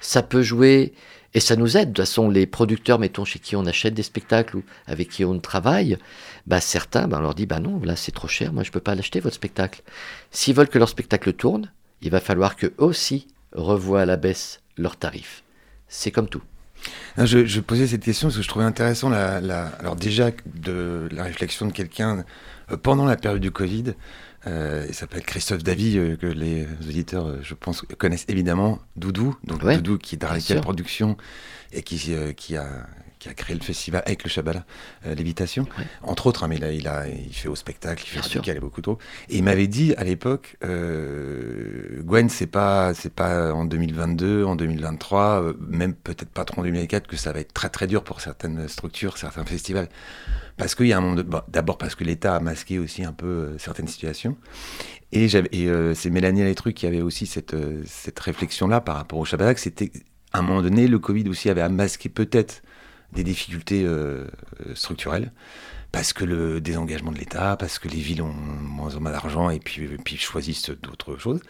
[0.00, 0.92] Ça peut jouer
[1.34, 1.92] et ça nous aide.
[1.92, 5.24] De toute façon, les producteurs, mettons, chez qui on achète des spectacles ou avec qui
[5.24, 5.98] on travaille,
[6.46, 8.80] bah, certains, bah, on leur dit, bah non, là c'est trop cher, moi je peux
[8.80, 9.82] pas l'acheter votre spectacle.
[10.30, 14.60] S'ils veulent que leur spectacle tourne, il va falloir qu'eux aussi revoient à la baisse
[14.76, 15.42] leurs tarifs.
[15.88, 16.42] C'est comme tout.
[17.16, 21.24] Non, je, posais cette question parce que je trouvais intéressant la- alors déjà de la
[21.24, 22.24] réflexion de quelqu'un
[22.70, 23.94] euh, pendant la période du Covid.
[24.48, 28.78] Euh, il s'appelle Christophe Davy, euh, que les auditeurs, euh, je pense, connaissent évidemment.
[28.96, 30.60] Doudou, donc Ouais, Doudou qui est d'Arrêtel sûr.
[30.60, 31.16] Production
[31.72, 32.86] et qui, euh, qui, a,
[33.28, 34.64] qui a créé le festival avec le Chabala,
[35.06, 35.84] euh, Lévitation, Ouais.
[36.02, 36.44] entre autres.
[36.44, 38.98] hein, mais là, il, a, il fait au spectacle, il fait radical et beaucoup trop.
[39.28, 44.56] Et il m'avait dit à l'époque, euh, Gwen, c'est pas, c'est pas en 2022, en
[44.56, 48.02] 2023, euh, même peut-être pas trop en 2024 que ça va être très très dur
[48.04, 49.88] pour certaines structures, certains festivals.
[50.56, 51.22] Parce qu'il y a un monde.
[51.22, 54.36] bon, D'abord parce que l'État a masqué aussi un peu euh, certaines situations.
[55.12, 59.56] Et, euh, c'est Mélanie Létru qui avait aussi cette, cette réflexion-là par rapport au Shabbat.
[59.58, 59.90] C'était
[60.32, 62.62] à un moment donné, le Covid aussi avait masqué peut-être
[63.12, 64.26] des difficultés euh,
[64.66, 65.32] euh, structurelles.
[65.90, 69.48] Parce que le désengagement de l'État, parce que les villes ont moins en moins d'argent
[69.48, 71.40] et puis, puis choisissent d'autres choses.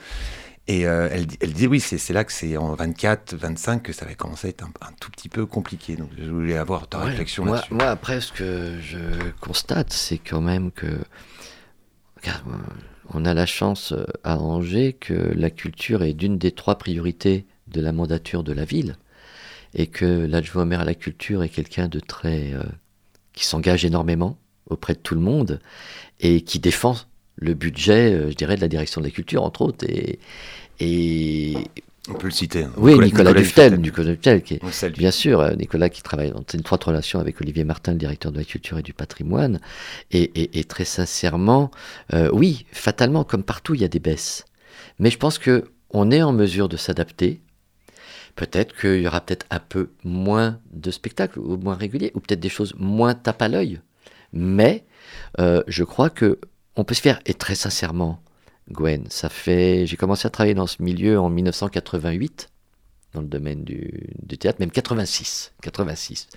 [0.68, 3.92] Et euh, elle, dit- elle dit oui, c'est là que c'est en 24, 25 que
[3.92, 5.96] ça va commencer à être un, un tout petit peu compliqué.
[5.96, 7.74] Donc je voulais avoir ta Ouais, réflexion là-dessus.
[7.74, 8.98] moi, après, ce que je
[9.40, 10.86] constate, c'est quand même que.
[12.20, 12.42] Regarde,
[13.10, 13.94] on a la chance
[14.24, 18.64] à Angers que la culture est d'une des trois priorités de la mandature de la
[18.64, 18.96] ville.
[19.74, 22.52] Et que l'adjoint maire à la culture est quelqu'un de très.
[22.54, 22.62] euh,
[23.34, 24.36] qui s'engage énormément
[24.68, 25.60] auprès de tout le monde
[26.20, 26.96] et qui défend
[27.36, 29.84] le budget, euh, je dirais, de la direction de la culture, entre autres.
[29.88, 30.18] Et.
[30.80, 31.54] et
[32.08, 32.64] On peut le citer.
[32.64, 32.72] hein.
[32.76, 33.80] oui, Nicolas, Duftel, Duftel.
[33.80, 34.64] Nicolas Duftel, qui est.
[34.98, 38.38] Bien sûr, euh, Nicolas qui travaille en étroite relation avec Olivier Martin, le directeur de
[38.38, 39.60] la culture et du patrimoine.
[40.10, 41.70] Et, et- et très sincèrement,
[42.14, 44.46] euh, oui, fatalement, comme partout, il y a des baisses.
[44.98, 47.40] Mais je pense que on est en mesure de s'adapter.
[48.36, 52.40] Peut-être qu'il y aura peut-être un peu moins de spectacles, ou moins réguliers, ou peut-être
[52.40, 53.80] des choses moins tape à l'œil.
[54.32, 54.84] Mais
[55.40, 56.38] euh, je crois que
[56.76, 58.22] on peut se faire, et très sincèrement,
[58.70, 59.86] Gwen, ça fait.
[59.86, 62.50] J'ai commencé à travailler dans ce milieu en 1988
[63.14, 66.28] dans le domaine du, théâtre, même 86, 86,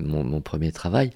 [0.00, 1.10] mon, mon premier travail.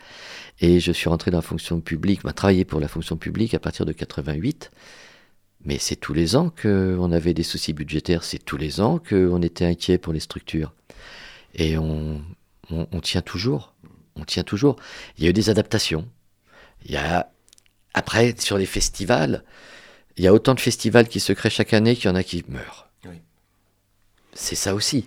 [0.60, 3.58] Et je suis rentré dans la fonction publique, bah, travaillé pour la fonction publique à
[3.58, 4.70] partir de 88.
[5.68, 9.42] Mais c'est tous les ans qu'on avait des soucis budgétaires, c'est tous les ans qu'on
[9.42, 10.72] était inquiet pour les structures.
[11.54, 12.22] Et on,
[12.70, 13.74] on, on tient toujours,
[14.16, 14.76] on tient toujours.
[15.18, 16.08] Il y a eu des adaptations.
[16.86, 17.30] Il y a,
[17.92, 19.44] après, sur les festivals,
[20.16, 22.22] il y a autant de festivals qui se créent chaque année qu'il y en a
[22.22, 22.88] qui meurent.
[23.04, 23.20] Oui.
[24.32, 25.04] C'est ça aussi.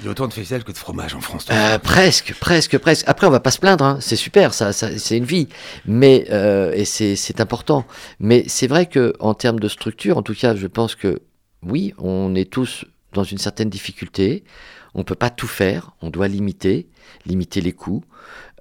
[0.00, 1.46] Il y a autant de festivals que de fromage en France.
[1.50, 3.06] Euh, presque, presque, presque.
[3.06, 3.98] Après, on va pas se plaindre, hein.
[4.00, 5.48] c'est super, c'est une vie,
[5.84, 7.84] mais euh, et c'est important.
[8.18, 11.20] Mais c'est vrai que en termes de structure, en tout cas, je pense que
[11.62, 14.42] oui, on est tous dans une certaine difficulté.
[14.94, 16.88] On peut pas tout faire, on doit limiter,
[17.26, 18.02] limiter les coûts,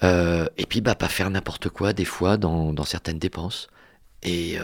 [0.03, 3.69] euh, et puis bah pas faire n'importe quoi des fois dans, certaines dépenses.
[4.23, 4.57] Et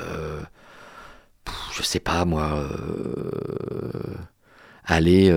[1.73, 2.67] je sais pas moi,
[4.83, 5.31] aller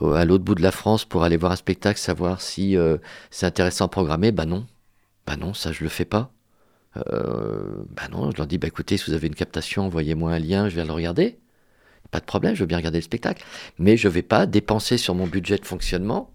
[0.00, 2.98] à l'autre bout de la France pour aller voir un spectacle, savoir si euh,
[3.30, 4.66] c'est intéressant à programmer, bah non.
[5.26, 6.30] Bah non, ça je le fais pas.
[6.96, 10.38] Euh, bah non, je leur dis, bah écoutez, si vous avez une captation, envoyez-moi un
[10.38, 11.38] lien, je vais le regarder.
[12.10, 13.44] Pas de problème, je veux bien regarder le spectacle.
[13.78, 16.32] Mais je vais pas dépenser sur mon budget de fonctionnement,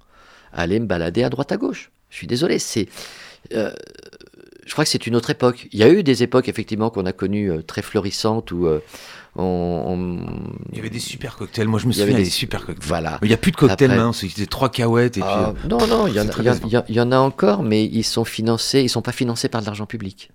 [0.51, 1.91] aller me balader à droite à gauche.
[2.09, 2.87] Je suis désolé, c'est...
[3.53, 3.73] euh,
[4.65, 5.67] je crois que c'est une autre époque.
[5.71, 8.67] Il y a eu des époques, effectivement, qu'on a connues euh, très florissantes où
[9.35, 11.67] on, on- Il y avait des super cocktails.
[11.67, 12.87] Moi, je me Il y avait souviens des- super cocktails.
[12.87, 13.17] Voilà.
[13.21, 14.13] Mais il n'y a plus de cocktails Après- maintenant.
[14.13, 15.21] C'était trois cahuètes et.
[15.23, 18.25] Ah, euh, non, non, il y, en a- y y en- encore, mais ils sont
[18.25, 20.29] financés, ils sont pas financés par de l'argent public.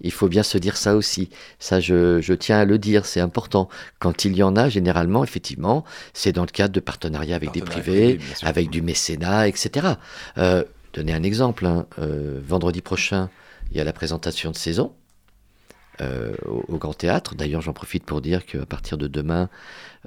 [0.00, 1.30] Il faut bien se dire ça aussi.
[1.58, 3.68] Ça, je, je tiens à le dire, c'est important.
[3.98, 5.82] Quand il y en a, généralement, effectivement,
[6.12, 9.94] c'est dans le cadre de partenariats avec des privés, avec du mécénat, etc.
[10.38, 11.66] Euh, donner un exemple.
[11.66, 13.30] hein, euh, vendredi prochain,
[13.72, 14.92] il y a la présentation de saison
[16.00, 17.34] euh, au, Grand Théâtre.
[17.34, 19.48] D'ailleurs, j'en profite pour dire qu'à partir de demain,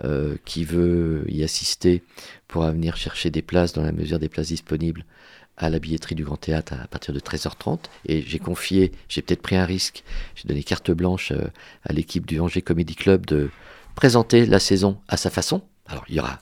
[0.04, 2.04] euh, qui veut y assister
[2.48, 5.06] pourra venir chercher des places dans la mesure des places disponibles
[5.58, 7.80] à la billetterie du Grand Théâtre à partir de 13h30.
[8.06, 10.04] Et j'ai confié, j'ai peut-être pris un risque,
[10.36, 11.48] j'ai donné carte blanche euh,
[11.84, 13.50] à l'équipe du Angers Comedy Club de
[13.96, 15.64] présenter la saison à sa façon.
[15.88, 16.40] Alors il y aura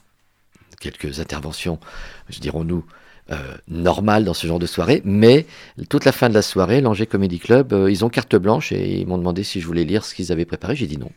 [0.80, 1.80] quelques interventions,
[2.28, 2.84] je dirons-nous,
[3.32, 3.36] euh,
[3.68, 5.46] normales dans ce genre de soirée, mais
[5.88, 9.00] toute la fin de la soirée, l'Angers Comedy Club, euh, ils ont carte blanche et
[9.00, 10.76] ils m'ont demandé si je voulais lire ce qu'ils avaient préparé.
[10.76, 11.10] J'ai dit non.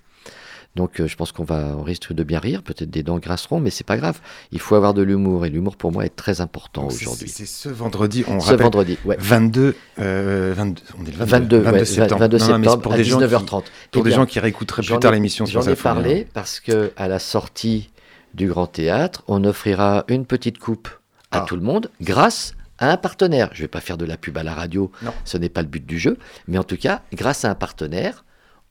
[0.75, 3.59] Donc euh, je pense qu'on va, on risque de bien rire, peut-être des dents grinceront,
[3.59, 4.19] mais c'est pas grave.
[4.51, 7.27] Il faut avoir de l'humour et l'humour pour moi est très important aujourd'hui.
[7.27, 8.63] C'est ce vendredi, on Ce rappelle.
[8.63, 9.17] vendredi, ouais.
[9.19, 12.21] 22, euh, 22, on est le 22, 22, ouais, septembre.
[12.21, 13.63] 22 Non, non, mais c'est septembre pour à des gens qui- 19h30.
[13.91, 17.07] Pour Eh des gens qui réécouteraient plus tard l'émission J'en ai parlé parce que à
[17.07, 17.89] la sortie
[18.35, 20.87] du Grand Théâtre, on offrira une petite coupe
[21.31, 21.45] à Ah.
[21.47, 23.49] tout le monde grâce à un partenaire.
[23.53, 25.13] Je ne vais pas faire de la pub à la radio, Non.
[25.25, 28.23] ce n'est pas le but du jeu, mais en tout cas, grâce à un partenaire,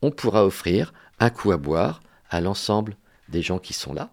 [0.02, 2.96] on pourra offrir un coup à boire à l'ensemble
[3.28, 4.10] des gens qui sont là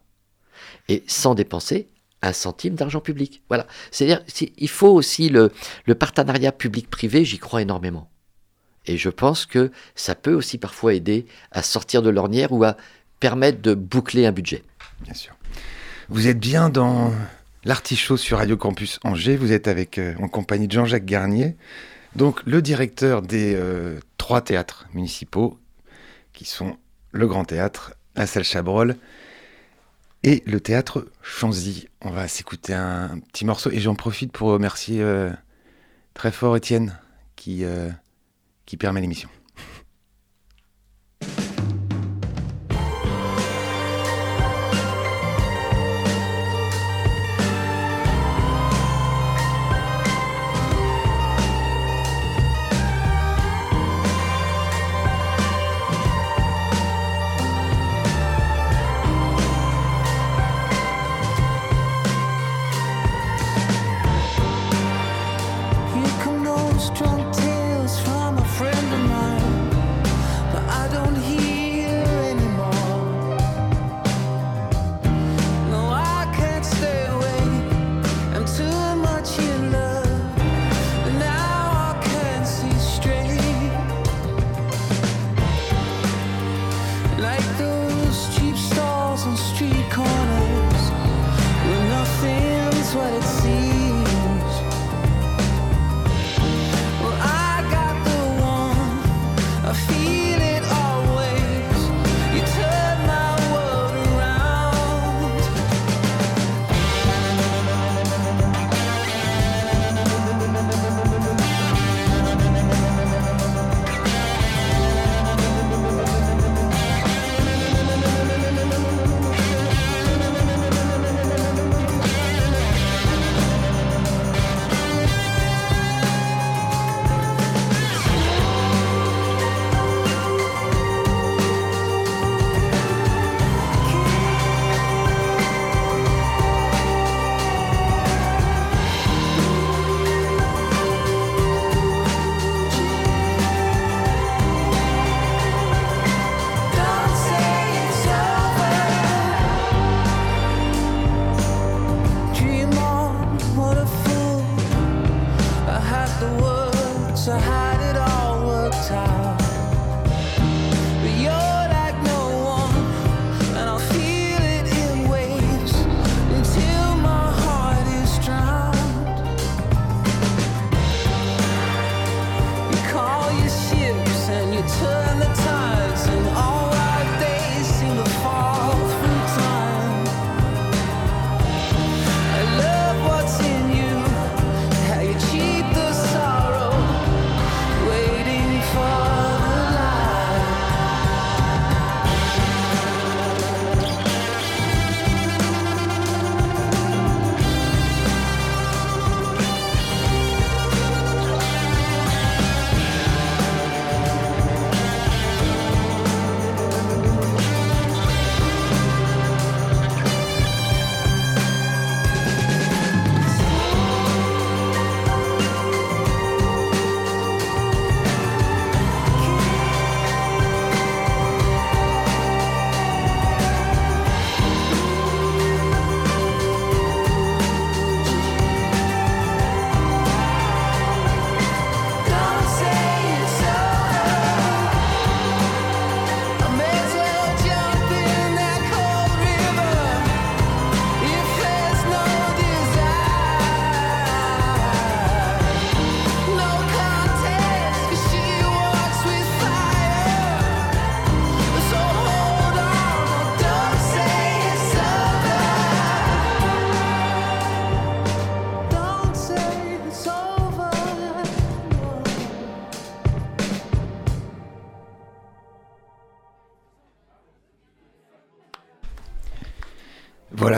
[0.89, 1.89] et sans dépenser
[2.21, 3.43] un centime d'argent public.
[3.49, 3.67] Voilà.
[3.91, 4.21] C'est-à-dire,
[4.57, 5.51] il faut aussi le,
[5.85, 8.09] le partenariat public-privé, j'y crois énormément.
[8.87, 12.77] Et je pense que ça peut aussi parfois aider à sortir de l'ornière ou à
[13.19, 14.63] permettre de boucler un budget.
[15.01, 15.33] Bien sûr.
[16.09, 17.11] Vous êtes bien dans
[17.65, 19.35] l'artichaut sur Radio Campus Angers.
[19.35, 21.55] Vous êtes avec, euh, en compagnie de Jean-Jacques Garnier,
[22.15, 25.59] donc le directeur des euh, trois théâtres municipaux,
[26.31, 26.77] qui sont
[27.11, 28.95] le Grand Théâtre, la Salle Chabrol
[30.23, 31.87] et le Théâtre Chanzy.
[32.01, 35.31] On va s'écouter un, petit morceau et j'en profite pour remercier euh,
[36.13, 36.97] très fort Étienne
[37.35, 37.65] qui
[38.77, 39.29] permet l'émission.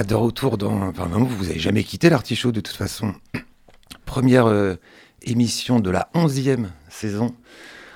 [0.07, 0.87] De retour dans.
[0.87, 3.13] Enfin, vous n'avez jamais quitté l'artichaut de toute façon.
[4.05, 4.75] Première euh,
[5.21, 7.35] émission de la 11e saison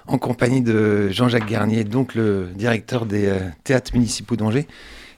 [0.08, 4.68] en compagnie de Jean-Jacques Garnier, donc le directeur des euh, théâtres municipaux d'Angers.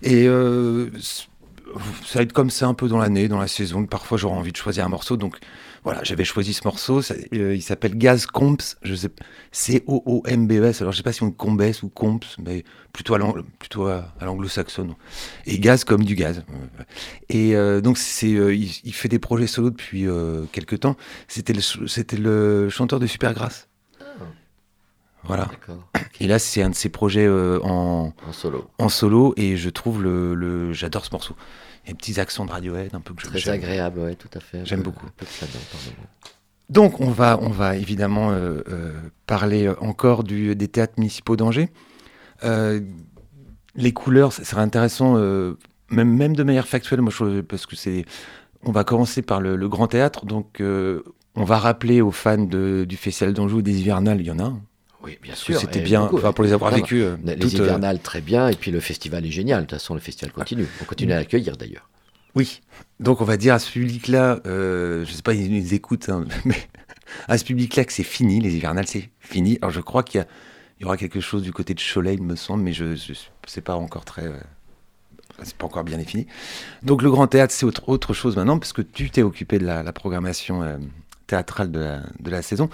[0.03, 0.91] Et euh,
[2.05, 3.85] ça va être comme ça un peu dans l'année, dans la saison.
[3.85, 5.17] Parfois, j'aurai envie de choisir un morceau.
[5.17, 5.37] Donc
[5.83, 7.01] voilà, j'avais choisi ce morceau.
[7.01, 8.77] ça- euh, il s'appelle Gaz Comps.
[8.83, 9.09] Je sais,
[9.51, 10.81] C-O-O-M-B-E-S.
[10.81, 14.13] Alors, je sais pas si on Combes ou Comps, mais plutôt à l'ang- plutôt à,
[14.19, 14.95] à l'anglo-saxonne.
[15.45, 16.43] Et gaz comme du gaz.
[17.29, 20.05] Et euh, donc, c'est, euh, il, il fait des projets solo depuis
[20.51, 20.95] quelques temps.
[21.27, 23.67] C'était le, c'était le chanteur de Supergrass.
[25.25, 25.49] Voilà.
[26.23, 28.65] Et là, c'est un de ses projets euh, en, En solo.
[28.79, 31.35] en solo et je trouve le, le- j'adore ce morceau.
[31.83, 34.15] Il y a des petits accents de Radiohead un peu que je- Très agréable, ouais,
[34.15, 34.65] tout à fait.
[34.65, 35.05] J'aime beaucoup.
[35.17, 35.25] Peu.
[36.69, 38.93] Donc on va, on va évidemment euh, euh,
[39.27, 41.69] parler encore du, des théâtres municipaux d'Angers.
[43.75, 45.15] Les couleurs, ça serait intéressant,
[45.89, 48.05] même, même de manière factuelle, moi, je, parce que c'est,
[48.63, 50.25] on va commencer par le, le Grand Théâtre.
[50.25, 54.39] Donc on va rappeler aux fans de- du Festival d'Anjou des Hivernales, il y en
[54.39, 54.61] a un.
[55.03, 55.59] Oui, bien sûr.
[55.59, 56.17] c'était bien, beaucoup.
[56.17, 57.03] enfin, pour les avoir vécus.
[57.03, 58.47] euh, Les toutes, euh, hivernales, très bien.
[58.47, 59.61] Et puis le festival est génial.
[59.61, 60.65] De toute façon, le festival continue.
[60.81, 61.89] On continue à l'accueillir d'ailleurs.
[62.35, 62.61] Oui.
[62.99, 66.25] Donc on va dire à ce public-là, euh, je sais pas, ils nous écoutent, hein,
[66.45, 66.55] mais
[67.27, 69.59] à ce public-là que c'est fini, les hivernales, c'est fini.
[69.61, 70.25] Alors je crois qu'il
[70.81, 73.13] y, aura quelque chose du côté de Cholet, il me semble, mais je, je
[73.45, 74.37] c'est pas encore très, euh,
[75.43, 76.25] c'est pas encore bien défini.
[76.81, 79.65] Donc le Grand Théâtre, c'est autre, autre chose maintenant, parce que tu t'es occupé de
[79.65, 80.77] la, la programmation euh,
[81.33, 82.69] théâtrale de la, de la saison.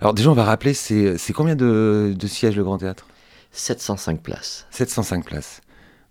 [0.00, 3.06] Alors déjà, on va rappeler, c'est, combien de, de sièges le Grand Théâtre?
[3.52, 4.66] 705 places.
[4.70, 5.60] 705 places.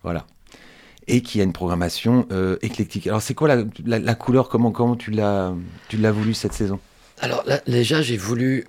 [0.03, 0.25] Voilà.
[1.07, 3.07] Et qui a une programmation euh, éclectique.
[3.07, 4.47] Alors, c'est quoi la, la- la couleur?
[4.47, 5.53] Comment, comment tu, l'as,
[5.89, 6.79] tu l'as voulu cette saison?
[7.19, 8.65] Alors là, déjà, j'ai voulu.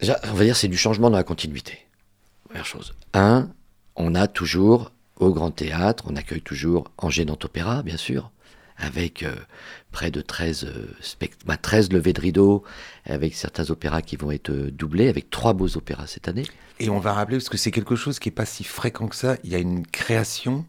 [0.00, 1.78] Déjà, on va dire c'est du changement dans la continuité.
[2.48, 2.94] Première chose.
[3.14, 3.48] Un,
[3.94, 8.30] on a toujours au Grand Théâtre, on accueille toujours Angers Nantes Opéra, bien sûr,
[8.78, 9.34] avec euh,
[9.92, 12.62] près de 13, euh, spect- bah, 13 levées de rideau,
[13.04, 16.44] avec certains opéras qui vont être euh, doublés, avec trois beaux opéras cette année.
[16.78, 19.16] Et on va rappeler, parce que c'est quelque chose qui n'est pas si fréquent que
[19.16, 20.66] ça, il y a une création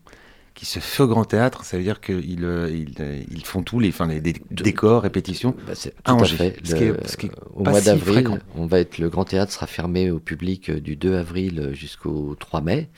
[0.53, 1.65] qui se fait au Grand Théâtre.
[1.65, 5.53] Ça veut dire qu'ils ils, ils font tous les, enfin, les dé- décors, répétitions.
[5.67, 6.55] Bah, c'est à tout à Angers, fait.
[6.63, 9.09] ce Le- qui est- ce qui est au mois si d'avril, on va être le
[9.09, 12.89] Grand Théâtre sera fermé au public du 2 avril jusqu'au 3 mai,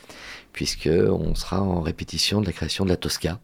[0.54, 3.40] puisque on sera en répétition de la création de la Tosca.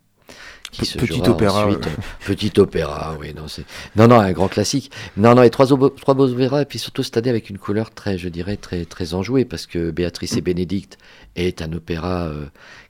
[0.76, 1.88] Qui Pe- se petit jouera opéra, ensuite.
[2.26, 3.64] Petit opéra, oui, non, c'est
[3.96, 4.92] non, non, un grand classique.
[5.18, 7.92] Non, non, et trois, trois beaux opéras, et puis surtout cette année avec une couleur
[7.92, 10.98] très, je dirais, très, très enjouée, parce que Béatrice et Bénédicte
[11.36, 12.46] est un opéra euh,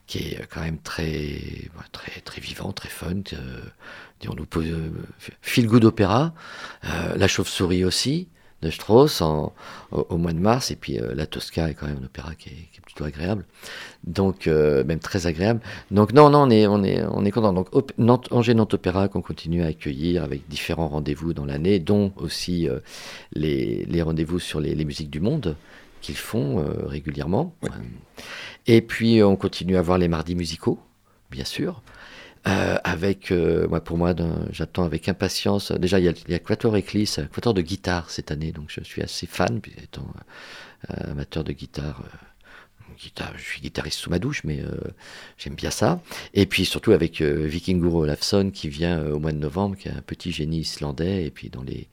[0.08, 1.40] qui est quand même très,
[1.92, 3.14] très, très vivant, très fun.
[3.34, 3.62] Euh,
[4.28, 4.90] on nous pose euh,
[5.42, 6.34] feel good opéra,
[6.86, 8.28] euh, La Chauve-souris aussi
[8.66, 9.54] de Strauss en-
[9.92, 12.34] au, au mois de mars, et puis euh, La Tosca est quand même un opéra
[12.36, 13.46] qui est, qui est plutôt agréable,
[14.04, 15.60] donc euh, même très agréable.
[15.92, 17.54] Donc non, non, on est, on est, on est content.
[17.54, 21.80] Donc op- Nantes, Angers Nantes Opéra qu'on continue à accueillir avec différents rendez-vous dans l'année,
[21.80, 22.80] dont aussi euh,
[23.34, 25.56] les, les rendez-vous sur les, les musiques du monde
[26.02, 27.54] qu'ils font euh, régulièrement.
[28.68, 30.80] Et puis on continue à voir les mardis musicaux,
[31.32, 31.82] bien sûr.
[32.48, 34.14] Euh, avec, euh, moi, pour moi,
[34.52, 35.72] j'attends avec impatience.
[35.72, 38.52] Déjà, il y a, il y a Quatuor Eclipse, un quatuor de guitare cette année,
[38.52, 40.08] donc je suis assez fan, étant
[40.92, 42.04] euh, amateur de guitare.
[42.06, 42.18] euh,
[42.98, 44.72] guitare, je suis guitariste sous ma douche, mais euh,
[45.38, 46.02] j'aime bien ça.
[46.34, 49.88] Et puis surtout avec euh, Vikingur Olafsson qui vient euh, au mois de novembre, qui
[49.88, 51.90] est un petit génie islandais, et puis dans les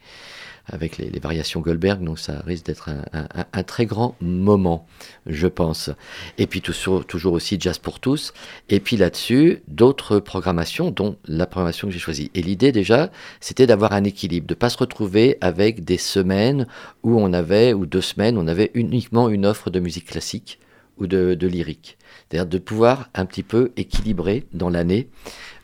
[0.72, 4.86] avec les, variations Goldberg, donc ça risque d'être un, très grand moment,
[5.26, 5.90] je pense.
[6.38, 8.32] Et puis toujours, aussi Jazz pour tous.
[8.70, 12.30] Et puis là-dessus, d'autres programmations, dont la programmation que j'ai choisie.
[12.34, 16.66] Et l'idée déjà, c'était d'avoir un équilibre, de pas se retrouver avec des semaines
[17.02, 20.58] où on avait, ou deux semaines, on avait uniquement une offre de musique classique
[20.98, 21.98] ou de, de lyrique.
[22.28, 25.08] C'est-à-dire de pouvoir un petit peu équilibrer dans l'année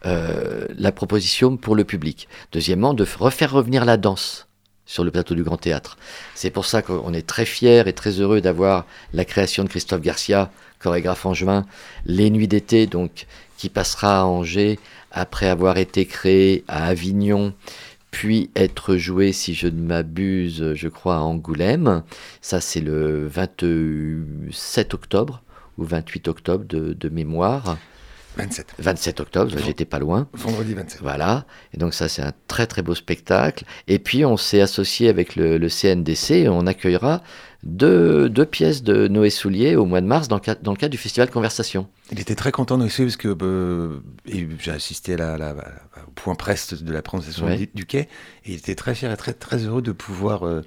[0.07, 2.29] euh, la proposition pour le public.
[2.53, 4.48] Deuxièmement, de refaire revenir la danse
[4.89, 5.97] sur le plateau du Grand Théâtre.
[6.35, 10.01] C'est pour ça qu'on est très fiers et très heureux d'avoir la création de Christophe
[10.01, 10.51] Garcia,
[10.81, 11.67] chorégraphe en juin,
[12.07, 13.27] Les Nuits d'été, donc
[13.59, 14.79] qui passera à Angers
[15.13, 17.53] après avoir été créé à Avignon,
[18.11, 22.03] puis être joué, si je ne m'abuse, je crois, à Angoulême.
[22.41, 25.43] Ça, c'est le 27 octobre
[25.77, 27.77] ou 28 octobre de, de mémoire.
[28.39, 28.75] 27.
[28.79, 30.29] 27 octobre, j'étais pas loin.
[30.33, 31.01] Vendredi 27.
[31.03, 31.45] Voilà.
[31.75, 33.65] Et donc ça, c'est un très très beau spectacle.
[33.89, 37.23] Et puis on s'est associé avec le, le CNDC et on accueillera
[37.65, 40.77] deux, deux pièces de Noé Soulier au mois de mars dans le, cadre, dans le
[40.77, 41.89] cadre du festival Conversation.
[42.13, 43.99] Il était très content aussi parce que euh,
[44.61, 45.65] j'ai assisté à la, la- la-
[46.07, 47.57] au point presse de la présentation Ouais.
[47.57, 48.03] du, du quai
[48.45, 50.63] et il était très fier et très, très heureux de pouvoir euh,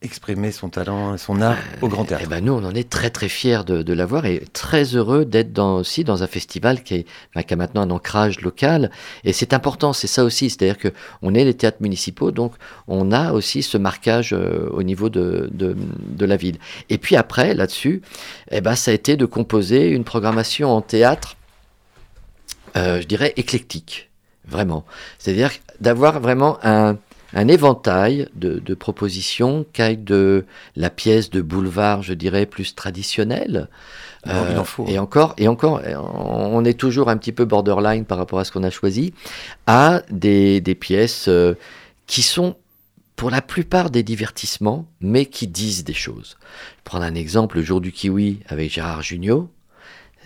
[0.00, 2.28] exprimer son talent, son art au Grand Eh Théâtre.
[2.28, 5.52] ben nous, on en est très très fiers de, de l'avoir et très heureux d'être
[5.52, 8.92] dans, aussi dans un festival qui, est, ben, qui a maintenant un ancrage local.
[9.24, 10.50] Et c'est important, c'est ça aussi.
[10.50, 10.88] C'est-à-dire que
[11.20, 12.52] on est les théâtres municipaux, donc
[12.86, 16.58] on a aussi ce marquage euh, au niveau de, de, de la ville.
[16.90, 18.02] Et puis après, là-dessus,
[18.52, 21.36] eh ben, ça a été de composer une programmation en théâtre,
[22.76, 24.10] euh, je dirais, éclectique.
[24.46, 24.84] Vraiment.
[25.18, 26.96] C'est-à-dire d'avoir vraiment un,
[27.34, 33.68] un éventail de, de propositions qu'aille de la pièce de boulevard, je dirais, plus traditionnelle.
[34.26, 34.86] En faut.
[34.88, 38.52] Et encore, et encore, on est toujours un petit peu borderline par rapport à ce
[38.52, 39.14] qu'on a choisi,
[39.66, 41.54] à des, des pièces euh,
[42.06, 42.56] qui sont
[43.16, 46.36] pour la plupart des divertissements, mais qui disent des choses.
[46.40, 49.50] Je vais prendre un exemple, Le jour du kiwi avec Gérard Jugnot.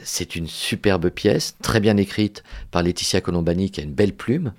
[0.05, 4.53] C'est une superbe pièce, très bien écrite par Laetitia Colombani, qui a une belle plume.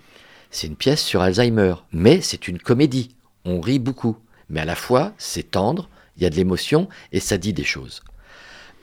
[0.53, 3.15] C'est une pièce sur Alzheimer, mais c'est une comédie.
[3.43, 7.19] On rit beaucoup, mais à la fois, c'est tendre, il y a de l'émotion et
[7.19, 8.03] ça dit des choses.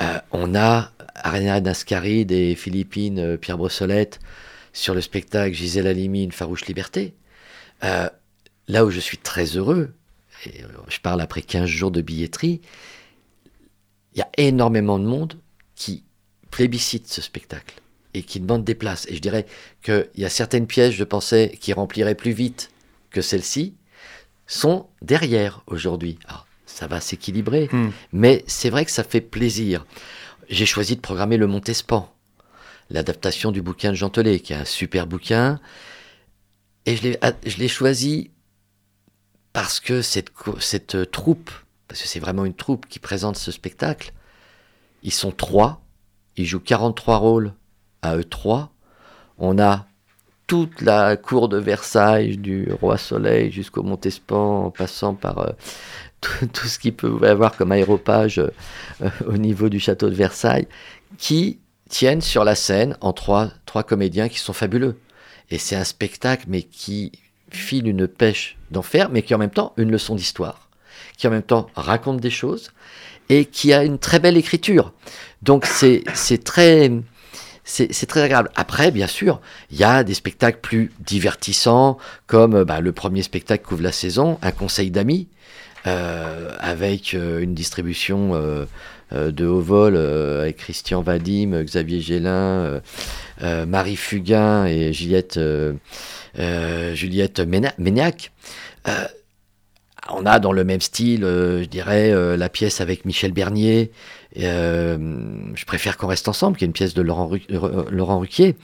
[0.02, 4.18] Euh, on a Ariane Ascaride et Philippine euh, Pierre Brossolette
[4.72, 7.14] sur le spectacle Gisèle Halimi, Une farouche liberté.
[7.84, 8.10] Euh,
[8.66, 9.94] là où je suis très heureux,
[10.46, 12.62] et je parle après 15 jours de billetterie,
[14.14, 15.38] il y a énormément de monde
[15.76, 16.02] qui
[16.50, 17.80] plébiscite ce spectacle
[18.14, 19.06] et qui demande des places.
[19.08, 19.46] Et je dirais
[19.82, 22.70] qu'il y a certaines pièces, je pensais, qui rempliraient plus vite
[23.11, 23.74] que celle-ci,
[24.46, 26.18] sont derrière aujourd'hui.
[26.26, 27.90] Alors, ça va s'équilibrer, Hmm.
[28.12, 29.84] mais c'est vrai que ça fait plaisir.
[30.48, 32.12] J'ai choisi de programmer Le Montespan,
[32.90, 35.61] l'adaptation du bouquin de Jean Telet, qui est un super bouquin.
[36.86, 37.32] Et je l'ai- ah,
[37.68, 38.30] choisi
[39.52, 40.30] parce que cette,
[41.11, 41.50] troupe,
[41.88, 44.12] parce que c'est vraiment une troupe qui présente ce spectacle,
[45.02, 45.82] ils sont trois,
[46.36, 47.52] ils jouent 43 rôles
[48.03, 48.70] à eux trois.
[49.38, 49.86] On a
[50.51, 55.53] toute la cour de Versailles, du Roi Soleil jusqu'au Montespan, en passant par euh,
[56.53, 58.51] tout, ce qu'il peut y avoir comme aéropage euh,
[59.01, 60.66] euh, au niveau du château de Versailles,
[61.18, 64.98] qui tiennent sur la scène en trois, trois comédiens qui sont fabuleux.
[65.51, 67.12] Et c'est un spectacle, mais qui
[67.51, 70.68] file une pêche d'enfer, mais qui en même temps une leçon d'histoire,
[71.16, 72.72] qui en même temps raconte des choses
[73.28, 74.92] et qui a une très belle écriture.
[75.42, 76.03] Donc c'est
[76.44, 76.90] très
[77.70, 78.50] c'est très agréable.
[78.56, 79.40] Après, bien sûr,
[79.70, 83.92] il y a des spectacles plus divertissants, comme euh, bah, le premier spectacle qu'ouvre la
[83.92, 85.28] saison, Un conseil d'amis,
[85.86, 88.32] euh, avec euh, une distribution
[89.12, 92.80] de haut vol avec Christian Vadim, Xavier Gélin,
[93.40, 95.38] Marie Fugain et Juliette,
[96.94, 97.40] Juliette
[97.78, 98.30] Méniac.
[100.12, 103.90] On a dans le même style, je dirais, la pièce avec Michel Bernier.
[104.38, 104.98] Euh,
[105.54, 108.56] je préfère qu'on reste ensemble, qui est une pièce de Laurent, euh, Ruquier.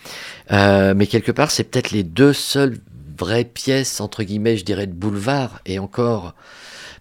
[0.52, 2.78] Euh, mais quelque part, c'est peut-être les deux seules
[3.18, 5.60] vraies pièces, entre guillemets, je dirais, de boulevard.
[5.66, 6.34] Et encore,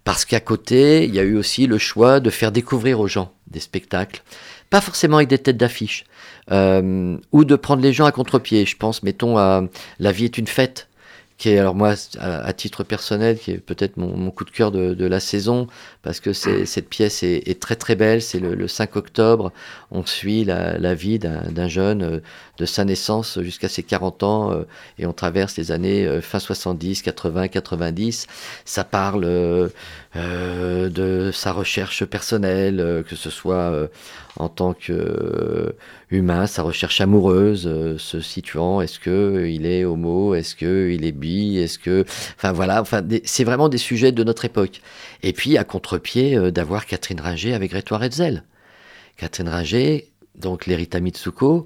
[0.04, 3.32] parce qu'à côté, il y a eu aussi le choix de faire découvrir aux gens
[3.48, 4.24] des spectacles.
[4.70, 6.06] Pas forcément avec des têtes d'affiche.
[6.52, 8.66] Ou de prendre les gens à contre-pied.
[8.66, 9.64] Je pense, mettons, à
[10.00, 10.88] La vie est une fête
[11.38, 15.06] qui est alors moi à, titre personnel qui est peut-être mon, coup de cœur de,
[15.06, 15.68] la saison
[16.02, 18.22] parce que cette pièce est, très très belle.
[18.22, 19.52] C'est le, le 5 octobre.
[19.92, 22.20] On suit la, vie d'un, d'un jeune euh,
[22.58, 24.64] de sa naissance jusqu'à ses 40 ans euh,
[24.98, 28.28] et on traverse les années euh, fin 70 80 90
[28.64, 29.70] ça parle euh,
[30.90, 33.90] de sa recherche personnelle que ce soit
[34.38, 35.76] en tant que
[36.10, 41.12] humain, sa recherche amoureuse, se situant, est-ce que il est homo, est-ce que il est
[41.12, 42.06] bi, est-ce que,
[42.38, 44.82] enfin voilà, enfin c'est vraiment des sujets de notre époque.
[45.24, 48.44] Et puis à contre-pied d'avoir Catherine Ringer avec Grétoire Hetzel.
[49.18, 51.66] Catherine Ringer, donc l'Erita Mitsuko,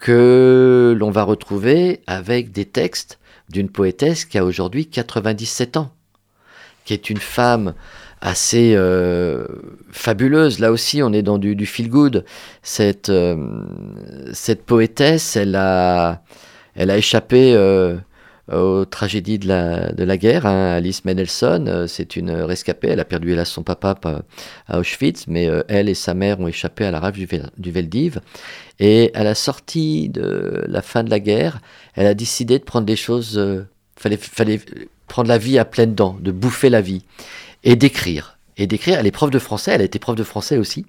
[0.00, 3.20] que l'on va retrouver avec des textes
[3.50, 5.92] d'une poétesse qui a aujourd'hui 97 ans,
[6.84, 7.74] qui est une femme
[8.20, 9.44] assez euh,
[9.90, 10.58] fabuleuse.
[10.58, 12.24] Là aussi, on est dans du, feel good.
[12.62, 13.36] Cette, euh,
[14.66, 16.22] poétesse, elle a,
[16.74, 17.96] elle a échappé euh,
[18.52, 20.46] aux tragédies de la, de la guerre.
[20.46, 20.72] hein.
[20.76, 22.88] Alice Mendelssohn, euh, c'est une rescapée.
[22.88, 24.22] Elle a perdu son papa pa-
[24.66, 27.28] à Auschwitz, mais euh, elle et sa mère ont échappé à la rave du,
[27.58, 28.20] du Veldiv.
[28.78, 31.60] Et à la sortie de la fin de la guerre,
[31.94, 33.36] elle a décidé de prendre des choses.
[33.38, 34.60] euh, fallait, fallait
[35.08, 37.02] prendre la vie à pleines dents, de bouffer la vie
[37.64, 38.38] et d'écrire.
[38.60, 40.84] Et d'écrire, elle est prof de français, elle a été prof de français aussi.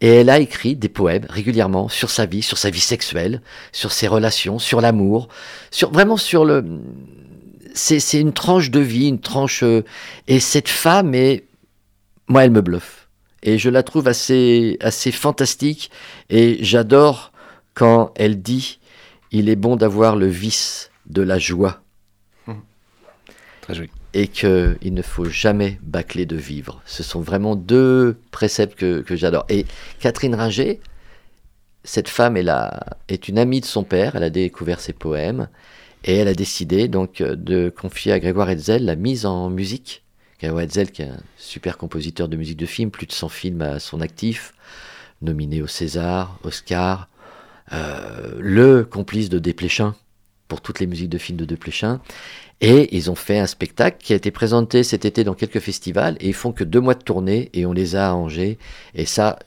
[0.00, 3.42] Et elle a écrit des poèmes régulièrement sur sa vie, sur sa vie sexuelle,
[3.72, 5.28] sur ses relations, sur l'amour,
[5.70, 6.64] sur vraiment sur le.
[7.74, 9.62] C'est une tranche de vie, une tranche.
[9.62, 9.84] euh,
[10.28, 11.44] Et cette femme est.
[12.26, 13.08] Moi, elle me bluffe.
[13.42, 15.90] Et je la trouve assez, assez fantastique.
[16.30, 17.32] Et j'adore
[17.74, 18.78] quand elle dit
[19.30, 21.82] Il est bon d'avoir le vice de la joie.
[23.60, 23.90] Très joli.
[24.14, 26.80] Et qu'il ne faut jamais bâcler de vivre.
[26.86, 29.44] Ce sont vraiment deux préceptes que, j'adore.
[29.48, 29.66] Et
[29.98, 30.80] Catherine Ringer,
[31.82, 32.46] cette femme est,
[33.08, 35.48] est une amie de son père, elle a découvert ses poèmes,
[36.04, 40.04] et elle a décidé donc de confier à Grégoire Hetzel la mise en musique.
[40.38, 43.62] Grégoire Hetzel, qui est un super compositeur de musique de film, plus de 100 films
[43.62, 44.54] à son actif,
[45.22, 47.08] nominé au César, Oscar,
[47.72, 49.96] euh, le complice de Desplechin
[50.48, 52.00] pour toutes les musiques de films de Desplechin.
[52.60, 56.16] Et ils ont fait un spectacle qui a été présenté cet été dans quelques festivals
[56.20, 58.58] et ils font que deux mois de tournée et on les a arrangés.
[58.94, 59.38] Et ça,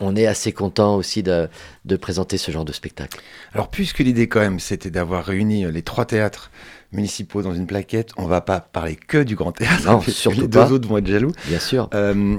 [0.00, 1.48] on est assez content aussi de,
[1.84, 3.20] de présenter ce genre de spectacle.
[3.52, 6.50] Alors, puisque l'idée, quand même, c'était d'avoir réuni euh, les trois théâtres
[6.92, 9.84] municipaux dans une plaquette, on va pas parler que du Grand Théâtre.
[9.86, 10.66] Non, surtout les pas.
[10.66, 11.32] deux autres vont être jaloux.
[11.46, 11.88] Bien sûr.
[11.94, 12.36] Euh,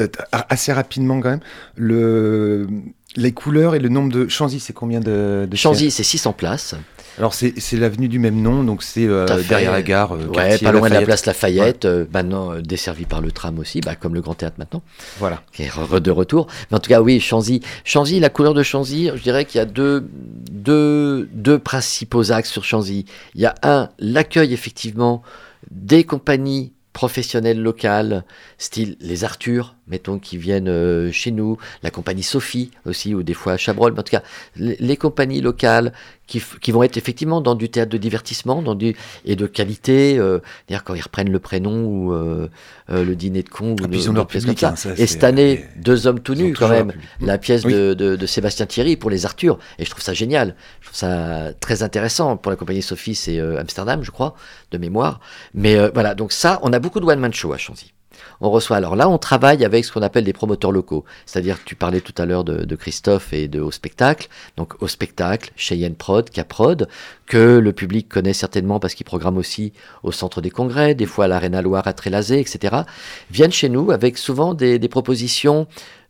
[0.00, 1.40] euh, assez rapidement, quand même,
[1.76, 2.68] le...
[3.16, 4.28] les couleurs et le nombre de.
[4.28, 6.74] Chanzy, c'est combien de, de Chanzy, c'est 600 places.
[7.18, 10.12] Alors, c'est c'est l'avenue du même nom, donc c'est euh, derrière la gare.
[10.12, 13.32] euh, Ouais, quartier pas loin de la place Lafayette, euh, maintenant euh, desservi par le
[13.32, 14.82] tram aussi, bah, comme le Grand Théâtre maintenant,
[15.18, 15.42] Voilà.
[15.52, 16.46] qui est re- de retour.
[16.70, 17.60] Mais en tout cas, oui, Chanzy.
[17.84, 20.08] Chanzy, la couleur de Chanzy, je dirais qu'il y a deux,
[20.50, 23.04] deux, deux principaux axes sur Chanzy.
[23.34, 25.22] Il y a un, l'accueil effectivement
[25.70, 28.24] des compagnies professionnelles locales,
[28.58, 33.34] style les Arthur, mettons, qui viennent euh, chez nous, la compagnie Sophie aussi, ou des
[33.34, 34.22] fois Chabrol, mais en tout cas,
[34.56, 35.92] les, compagnies locales
[36.26, 40.18] qui, qui vont être effectivement dans du théâtre de divertissement dans du, et de qualité,
[40.18, 42.48] euh, c'est-à-dire quand ils reprennent le prénom ou euh,
[42.90, 44.90] euh, le dîner de con, ou Ah, pièces public, comme hein, ça.
[44.96, 47.72] et cette année, deux hommes tout nus quand même, la pièce Oui.
[47.72, 50.98] de, de, de Sébastien Thierry pour les Arthur, et je trouve ça génial, je trouve
[50.98, 52.36] ça très intéressant.
[52.36, 54.34] Pour la compagnie Sophie, c'est euh, Amsterdam, je crois,
[54.70, 55.20] de mémoire,
[55.54, 57.92] mais euh, voilà, donc ça, on a beaucoup de one-man show à Chanzy.
[58.40, 58.76] On reçoit.
[58.76, 61.04] Alors là, on travaille avec ce qu'on appelle des promoteurs locaux.
[61.26, 64.28] C'est-à-dire, tu parlais tout à l'heure de, Christophe et de Au Spectacle.
[64.56, 66.88] Donc, Au Spectacle, Cheyenne Prod, Caprod,
[67.26, 69.72] que le public connaît certainement parce qu'ils programment aussi
[70.02, 72.82] au Centre des Congrès, des fois à l'Arena Loire à Trélazé, etc.
[73.30, 75.66] Viennent chez nous avec souvent des, propositions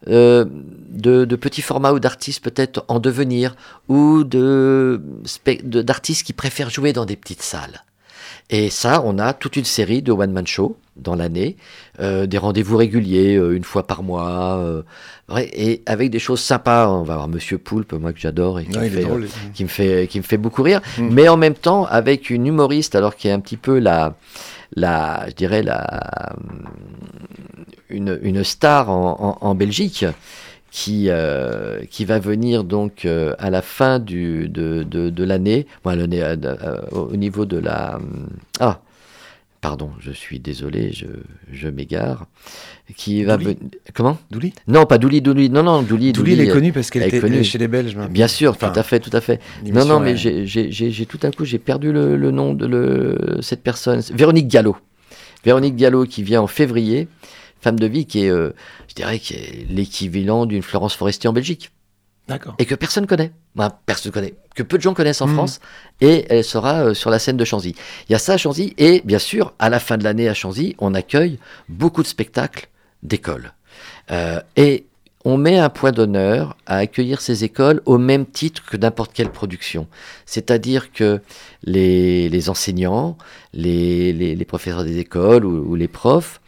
[0.09, 0.45] euh,
[0.91, 3.57] de, petits formats ou d'artistes peut-être en devenir
[3.89, 7.83] ou spe- de- d'artistes qui préfèrent jouer dans des petites salles.
[8.51, 11.57] Et ça, on a toute une série de one-man show dans l'année,
[12.01, 14.83] euh, des rendez-vous réguliers, euh, une fois par mois, euh,
[15.29, 16.89] ouais, et avec des choses sympas.
[16.89, 19.05] On va avoir Monsieur Poulpe, moi que j'adore et qui, Ouais, me il est fait,
[19.05, 19.25] drôle.
[19.25, 21.09] euh, qui me fait qui me fait beaucoup rire, Mm.
[21.13, 24.17] mais en même temps avec une humoriste, alors qui est un petit peu la
[24.75, 26.35] la, je dirais la
[27.91, 30.05] une, une star en, en, en Belgique
[30.71, 35.67] qui, euh, qui va venir donc euh, à la fin du, de, de, de l'année,
[35.85, 36.07] bon, euh,
[36.45, 37.97] euh, au niveau de la...
[37.97, 38.29] hum,
[38.61, 38.81] Ah,
[39.61, 41.07] pardon, je suis désolé, je,
[41.53, 42.27] je m'égare.
[42.97, 43.57] Qui va Douli
[43.95, 44.19] Comment?
[44.31, 44.53] Douli?
[44.67, 47.21] Non, pas Douli, Douli, non, non, Douli, Douli, elle est euh, connue parce qu'elle était
[47.21, 47.45] connue.
[47.45, 47.95] chez les Belges.
[47.97, 48.11] maintenant.
[48.13, 49.41] Bien sûr, Enfin, tout à fait, tout à fait.
[49.67, 53.39] Non, non, mais est- j'ai tout à coup, j'ai perdu le, le nom de le,
[53.43, 54.01] cette personne.
[54.15, 54.77] Véronique Gallo.
[55.45, 57.09] Véronique Gallo qui vient en février,
[57.61, 58.53] femme de vie qui est, euh,
[58.89, 61.71] je dirais, qui est l'équivalent d'une Florence Forestier en Belgique.
[62.29, 62.55] D'accord.
[62.59, 63.33] Et que personne connaît.
[63.57, 64.35] Enfin, personne connaît.
[64.55, 65.35] Que peu de gens connaissent en Mhm.
[65.35, 65.61] France.
[66.03, 67.75] Et elle sera euh, sur la scène de Chanzy.
[68.09, 68.75] Il y a ça à Chanzy.
[68.77, 71.39] Et bien sûr, à la fin de l'année à Chanzy, on accueille
[71.71, 72.69] beaucoup de spectacles
[73.03, 73.55] d'écoles.
[74.11, 74.85] Euh, et
[75.25, 79.31] on met un point d'honneur à accueillir ces écoles au même titre que n'importe quelle
[79.31, 79.87] production.
[80.27, 81.21] C'est-à-dire que
[81.65, 83.17] les, les enseignants,
[83.55, 86.41] les, les- les professeurs des écoles ou, ou les profs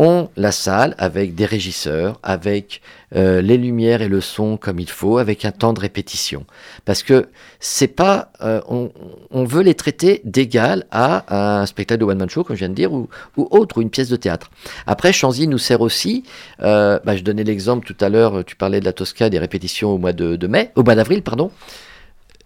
[0.00, 2.80] ont la salle avec des régisseurs, avec
[3.14, 6.46] euh, les lumières et le son comme il faut, avec un temps de répétition.
[6.86, 7.28] Parce que
[7.60, 12.44] c'est pas, euh, on, veut les traiter d'égal à un spectacle de one man show,
[12.44, 14.50] comme je viens de dire, ou, ou autre, ou une pièce de théâtre.
[14.86, 16.24] Après, Chanzy nous sert aussi.
[16.62, 18.42] euh, bah, je donnais l'exemple tout à l'heure.
[18.46, 21.22] Tu parlais de la Tosca, des répétitions au mois de, de mai, au mois d'avril,
[21.22, 21.50] pardon.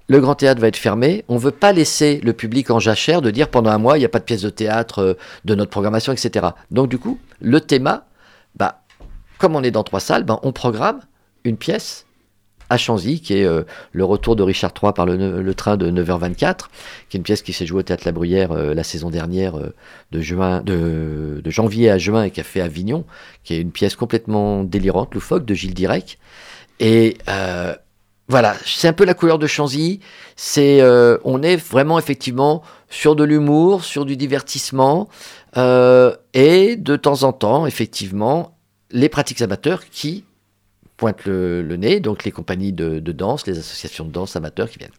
[0.09, 1.25] Le grand théâtre va être fermé.
[1.29, 4.05] On veut pas laisser le public en jachère de dire pendant un mois il n'y
[4.07, 6.49] a pas de pièce de théâtre euh, de notre programmation, etc.
[6.71, 8.01] Donc du coup, le thème,
[8.57, 8.83] bah,
[9.39, 11.01] comme on est dans trois salles, bah, on programme
[11.45, 12.07] une pièce
[12.71, 15.91] à Chanzy, qui est euh, le retour de Richard III par le, ne- train de
[15.91, 16.69] 9h24,
[17.09, 19.59] qui est une pièce qui s'est jouée au Théâtre La Bruyère euh, la saison dernière,
[20.13, 23.05] de, juin, de, de janvier à juin, et qui a fait Avignon,
[23.43, 26.19] qui est une pièce complètement délirante, loufoque, de Gilles Direct.
[26.81, 27.19] Et
[28.29, 30.01] voilà, c'est un peu la couleur de Chanzy.
[30.35, 35.09] C'est, euh, on est vraiment effectivement sur de l'humour, sur du divertissement,
[35.57, 38.57] euh, et de temps en temps, effectivement,
[38.91, 40.25] les pratiques amateurs qui
[40.97, 44.91] pointent le, nez, donc les compagnies de danse, les associations de danse amateurs qui viennent.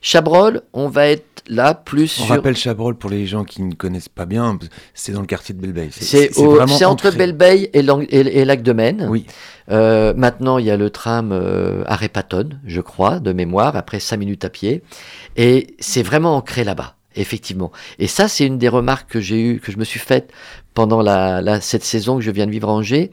[0.00, 2.34] Chabrol, on va être là plus On sur.
[2.34, 4.58] rappelle Chabrol pour les gens qui ne connaissent pas bien,
[4.94, 5.90] c'est dans le quartier de Belleveille.
[5.92, 6.30] C'est
[6.84, 7.10] entre ancré.
[7.28, 7.36] Belle
[7.72, 9.06] et, et, et Lac de Maine.
[9.10, 9.26] Oui.
[9.70, 14.00] Euh, maintenant, il y a le tram euh, à Répatonne, je crois, de mémoire, après
[14.00, 14.82] 5 minutes à pied.
[15.36, 16.94] Et c'est vraiment ancré là-bas.
[17.16, 17.72] Effectivement.
[17.98, 20.30] Et ça, c'est une des remarques que j'ai eu, que je me suis faite
[20.74, 23.10] pendant la, la- cette saison que je viens de vivre à Angers.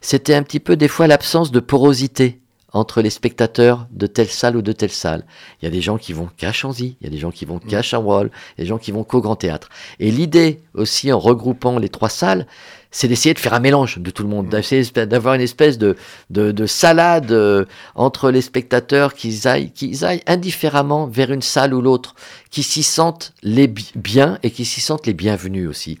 [0.00, 2.38] C'était un petit peu des fois l'absence de porosité
[2.72, 5.24] entre les spectateurs de telle salle ou de telle salle.
[5.60, 7.44] Il y a des gens qui vont qu'à Chanzy, il y a des gens qui
[7.44, 9.68] vont qu'à Chabrol, il y a des gens qui vont qu'au Grand Théâtre.
[10.00, 12.46] Et l'idée aussi, en regroupant les trois salles,
[12.90, 15.96] c'est d'essayer de faire un mélange de tout le monde, d'essayer d'avoir une espèce de,
[16.30, 17.64] de, de salade euh,
[17.94, 22.14] entre les spectateurs qui aillent, qu'ils aillent indifféremment vers une salle ou l'autre,
[22.50, 25.98] qui s'y sentent les bi- bien et qui s'y sentent les bienvenus aussi.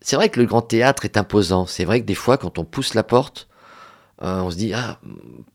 [0.00, 1.64] C'est vrai que le grand théâtre est imposant.
[1.66, 3.48] C'est vrai que des fois, quand on pousse la porte,
[4.22, 4.98] euh, on se dit ah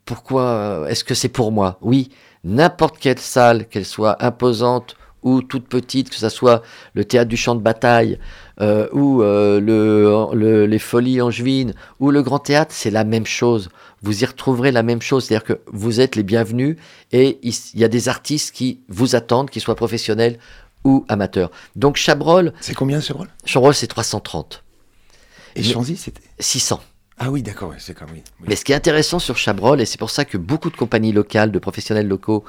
[0.06, 1.78] pourquoi euh, est-ce que c'est pour moi?
[1.82, 2.10] Oui,
[2.44, 6.62] n'importe quelle salle, qu'elle soit imposante ou toute petite, que ce soit
[6.94, 8.20] le théâtre du champ de bataille
[8.62, 13.26] euh, ou euh, le, le- les folies angevines ou le grand théâtre, c'est la même
[13.26, 13.70] chose.
[14.04, 16.78] Vous y retrouverez la même chose, c'est-à-dire que vous êtes les bienvenus
[17.12, 20.38] et il il y a des artistes qui vous attendent, qu'ils soient professionnels
[20.84, 21.52] ou amateurs.
[21.76, 24.64] Donc Chabrol, C'est combien rôle Chabrol c'est 330,
[25.56, 26.22] Et Chanzy, c'était?
[26.40, 26.80] 600.
[27.20, 28.22] Ah oui, d'accord, c'est comme oui.
[28.42, 28.46] oui.
[28.50, 31.12] Mais ce qui est intéressant sur Chabrol, et c'est pour ça que beaucoup de compagnies
[31.14, 32.44] locales, de professionnels locaux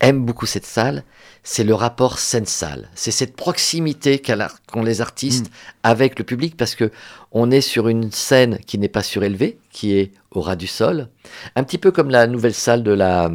[0.00, 1.02] aiment beaucoup cette salle,
[1.42, 2.88] c'est le rapport scène-salle.
[2.94, 5.50] C'est cette proximité qu'ont les artistes
[5.82, 6.92] avec le public, parce que
[7.32, 11.08] on est sur une scène qui n'est pas surélevée, qui est au ras du sol,
[11.56, 13.28] un petit peu comme la nouvelle salle de la,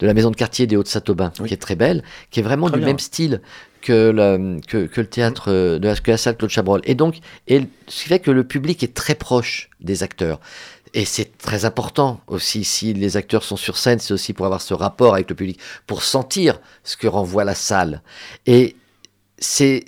[0.00, 1.48] de la maison de quartier des Hauts-de-Saint-Aubin, Oui.
[1.48, 2.88] qui est très belle, qui est vraiment Très du bien.
[2.88, 3.40] même style
[3.82, 6.80] que, que le théâtre euh, de la, la salle Claude Chabrol.
[6.84, 7.18] Et donc,
[7.48, 10.40] ce qui fait que le public est très proche des acteurs.
[10.94, 14.60] Et c'est très important aussi, si les acteurs sont sur scène, c'est aussi pour avoir
[14.60, 18.02] ce rapport avec le public, pour sentir ce que renvoie la salle.
[18.46, 18.76] Et
[19.38, 19.84] c'est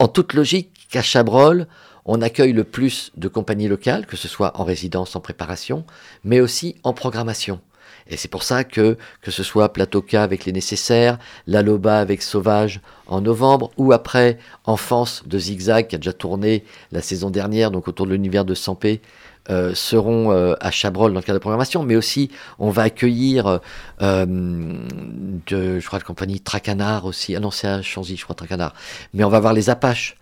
[0.00, 1.68] en toute logique qu'à Chabrol,
[2.04, 5.84] on accueille le plus de compagnies locales, que ce soit en résidence, en préparation,
[6.24, 7.60] mais aussi en programmation.
[8.08, 12.22] Et c'est pour ça que, que ce soit Platoka avec les nécessaires, La Loba avec
[12.22, 17.70] Sauvage en novembre, ou après Enfance de Zigzag, qui a déjà tourné la saison dernière,
[17.70, 19.00] donc autour de l'univers de Sampé,
[19.48, 23.60] euh, seront euh, à Chabrol dans le cadre de programmation, mais aussi on va accueillir,
[24.02, 28.36] euh, de, je crois, la compagnie Tracanard aussi, ah non, c'est à Chanzy, je crois,
[28.36, 28.74] Tracanard,
[29.14, 30.16] mais on va voir les Apaches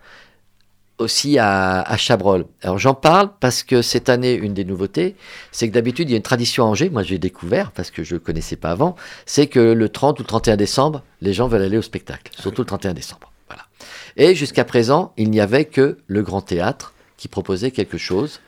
[0.99, 2.45] aussi à, à Chabrol.
[2.61, 5.15] Alors j'en parle parce que cette année, une des nouveautés,
[5.51, 8.03] c'est que d'habitude, il y a une tradition à Angers, moi j'ai découvert parce que
[8.03, 8.95] je ne connaissais pas avant,
[9.25, 12.61] c'est que le 30 ou le 31 décembre, les gens veulent aller au spectacle, surtout
[12.61, 13.31] le 31 décembre.
[13.47, 13.63] Voilà.
[14.17, 18.39] Et jusqu'à présent, il n'y avait que le Grand Théâtre qui proposait quelque chose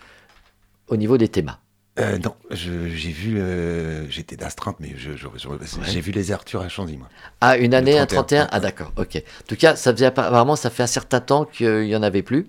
[0.88, 1.60] au niveau des thémas.
[2.00, 3.38] Euh, non, j'ai vu.
[3.39, 7.10] euh, J'étais d'astreinte, mais je- je- je- j'ai vu les Arthur à Chanzy, moi.
[7.42, 9.18] Ah, une année, un 31, 31 Ah, d'accord, ok.
[9.18, 12.22] En tout cas, ça faisait apparemment, ça fait un certain temps qu'il n'y en avait
[12.24, 12.48] plus.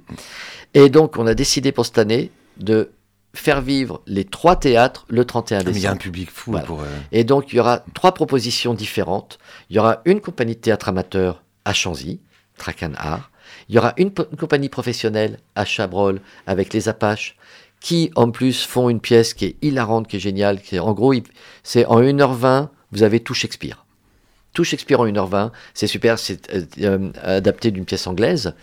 [0.74, 2.92] Et donc, on a décidé pour cette année de
[3.34, 6.02] faire vivre les trois théâtres le 31 Ah, mais il y a un décembre.
[6.02, 6.66] public fou Voilà.
[6.66, 6.82] pour.
[6.82, 9.38] euh, Et donc, il y aura trois propositions différentes.
[9.70, 12.20] Il y aura une compagnie de théâtre amateur à Chanzy,
[12.58, 13.30] Tracan Art.
[13.68, 17.36] Il y aura une compagnie professionnelle à Chabrol avec les Apaches
[17.82, 20.60] qui, en plus, font une pièce qui est hilarante, qui est géniale.
[20.60, 21.12] Qui est, en gros,
[21.64, 23.84] c'est en 1h20, vous avez tout Shakespeare.
[24.54, 28.54] Tout Shakespeare en 1h20, c'est super, c'est euh, euh, adapté d'une pièce anglaise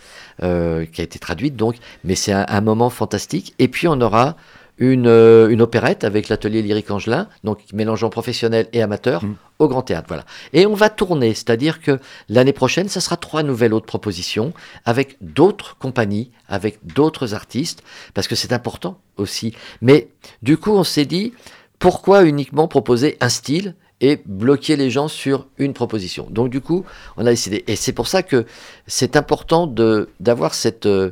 [0.42, 3.54] euh, qui a été traduite donc, mais c'est un moment fantastique.
[3.58, 4.36] Et puis on aura
[4.80, 9.34] une, euh, une opérette avec l'atelier lyrique Angelin, donc mélangeant professionnel et amateur, Mm.
[9.58, 10.06] au Grand Théâtre.
[10.08, 10.24] Voilà.
[10.52, 14.52] Et on va tourner, c'est-à-dire que l'année prochaine, ça sera trois nouvelles autres propositions
[14.86, 17.82] avec d'autres compagnies, avec d'autres artistes,
[18.14, 19.54] parce que c'est important aussi.
[19.82, 20.08] Mais
[20.42, 21.34] du coup, on s'est dit,
[21.78, 26.26] pourquoi uniquement proposer un style et bloquer les gens sur une proposition?
[26.30, 26.86] Donc du coup,
[27.18, 27.64] on a décidé.
[27.66, 28.46] Et c'est pour ça que
[28.86, 31.10] c'est important de d'avoir cette euh,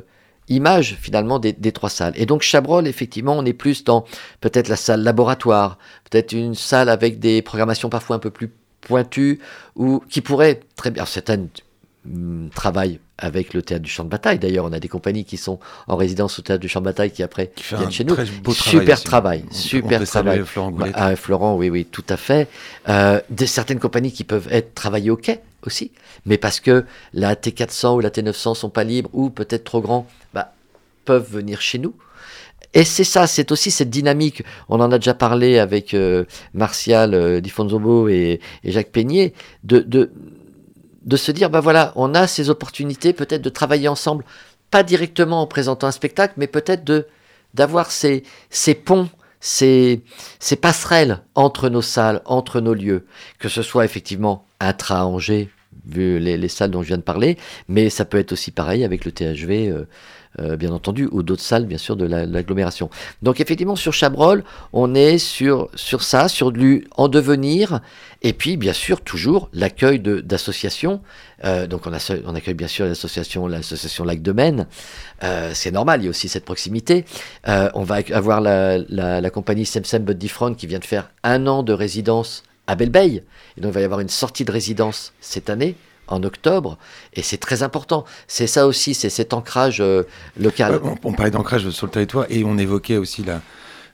[0.49, 2.13] image finalement des, des trois salles.
[2.15, 4.05] Et donc Chabrol, effectivement, on est plus dans
[4.41, 5.77] peut-être la salle laboratoire,
[6.09, 9.39] peut-être une salle avec des programmations parfois un peu plus pointues,
[9.75, 11.49] ou qui pourrait très bien, certaines
[12.05, 14.39] hum, travaillent avec le théâtre du champ de bataille.
[14.39, 17.11] D'ailleurs, on a des compagnies qui sont en résidence au théâtre du champ de bataille
[17.11, 18.15] qui après qui viennent chez nous.
[18.43, 18.53] beau.
[18.53, 20.41] Super travail, On super on travail.
[20.45, 20.91] Florent Goulet.
[20.93, 22.47] Ah, Florent, oui, oui, tout à fait.
[22.87, 25.91] Euh, de certaines compagnies qui peuvent être travaillées au quai aussi,
[26.25, 30.07] mais parce que la T400 ou la T900 sont pas libres ou peut-être trop grands,
[30.33, 30.53] bah,
[31.05, 31.93] peuvent venir chez nous.
[32.73, 34.43] Et c'est ça, c'est aussi cette dynamique.
[34.69, 39.33] On en a déjà parlé avec euh, Martial euh, Di Fonzombo et, et Jacques Peignet,
[39.63, 40.11] de, de,
[41.01, 44.23] de se dire, bah voilà, on a ces opportunités peut-être de travailler ensemble,
[44.69, 47.07] pas directement en présentant un spectacle, mais peut-être de
[47.55, 50.03] d'avoir ces, ces ponts, ces,
[50.39, 53.07] ces passerelles entre nos salles, entre nos lieux,
[53.39, 55.49] que ce soit effectivement intra Angers,
[55.85, 57.37] vu les, les salles dont je viens de parler,
[57.67, 59.69] mais ça peut être aussi pareil avec le THV.
[59.69, 59.85] euh,
[60.39, 62.91] euh, bien entendu, ou d'autres salles, bien sûr, de la- l'agglomération.
[63.23, 64.43] Donc, effectivement, sur Chabrol,
[64.73, 67.79] on est sur, sur ça, sur du en devenir,
[68.21, 71.01] et puis, bien sûr, toujours l'accueil d'associations.
[71.45, 74.67] Euh, donc, on, accueille bien sûr l'association, l'association Lac de Maine.
[75.53, 77.05] C'est normal, il y a aussi cette proximité.
[77.47, 81.47] On va avoir la, la, la compagnie Semsem But Different qui vient de faire un
[81.47, 83.23] an de résidence à Belleveille.
[83.57, 85.75] Et donc, il va y avoir une sortie de résidence cette année,
[86.07, 86.77] en octobre,
[87.13, 88.05] et c'est très important.
[88.27, 90.03] C'est ça aussi, c'est cet ancrage euh,
[90.39, 90.73] local.
[90.75, 93.41] Ouais, on, on parlait d'ancrage sur le territoire et on évoquait aussi la.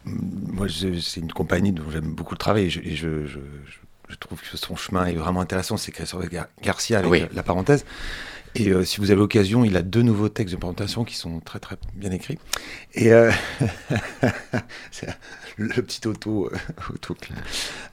[0.06, 3.80] Moi, c'est une compagnie dont j'aime beaucoup le travail et, je, et je- je- je-
[4.08, 5.78] je trouve que son chemin est vraiment intéressant.
[5.78, 7.24] C'est Christophe Gar- Garcia avec Oui.
[7.34, 7.86] la, parenthèse.
[8.54, 11.40] Et euh, si vous avez l'occasion, il a deux nouveaux textes de présentation qui sont
[11.40, 12.38] très très bien écrits.
[12.94, 13.32] Et euh,
[15.58, 17.16] le petit auto, euh, auto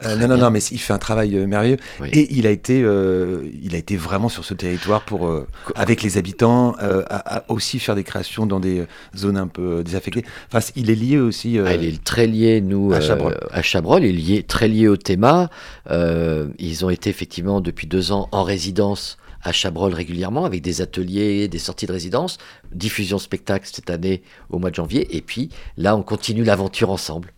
[0.05, 1.77] Euh, non non non, mais il fait un travail euh, merveilleux.
[2.01, 2.09] Oui.
[2.13, 5.31] Et il a été, il a été vraiment sur ce territoire pour,
[5.75, 8.85] avec les habitants, à, à aussi faire des créations dans des
[9.17, 10.25] zones un peu désaffectées.
[10.53, 11.59] Enfin, il est lié aussi.
[11.59, 13.39] Ah, il est très lié, nous, à Chabrol.
[13.51, 14.05] à Chabrol.
[14.05, 15.51] Il est lié, très lié au théma.
[15.91, 21.49] Ils ont été effectivement depuis deux ans en résidence à Chabrol régulièrement avec des ateliers,
[21.49, 22.39] des sorties de résidence,
[22.73, 25.17] diffusion spectacle cette année au mois de janvier.
[25.17, 27.33] Et puis là, on continue l'aventure ensemble.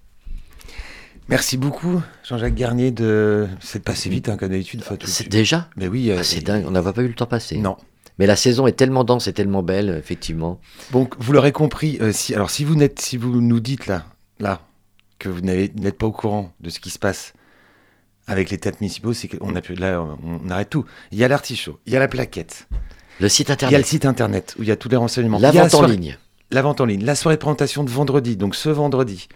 [1.28, 3.48] Merci beaucoup, Jean-Jacques Garnier, de.
[3.60, 4.82] C'est passé vite, hein, comme d'habitude.
[5.04, 6.10] C'est déjà Mais oui.
[6.10, 7.56] euh, Ah, C'est et- dingue, on n'avait pas eu le temps passer.
[7.56, 7.76] Non.
[8.18, 10.60] Mais la saison est tellement dense et tellement belle, effectivement.
[10.92, 11.98] Donc, vous l'aurez compris.
[12.00, 14.04] euh, si, alors, si vous, n'êtes, si vous nous dites là,
[14.38, 14.60] là,
[15.18, 17.32] que vous n'êtes pas au courant de ce qui se passe
[18.26, 20.84] avec les têtes municipaux, c'est qu'on a pu, là, on, arrête tout.
[21.10, 22.68] Il y a l'artichaut, il y a la plaquette,
[23.20, 24.96] Le site il y a le internet, site internet où il y a tous les
[24.96, 25.38] renseignements.
[25.38, 26.16] la vente en soirée- ligne.
[26.50, 29.28] La vente en ligne, la soirée de présentation de vendredi, donc ce vendredi.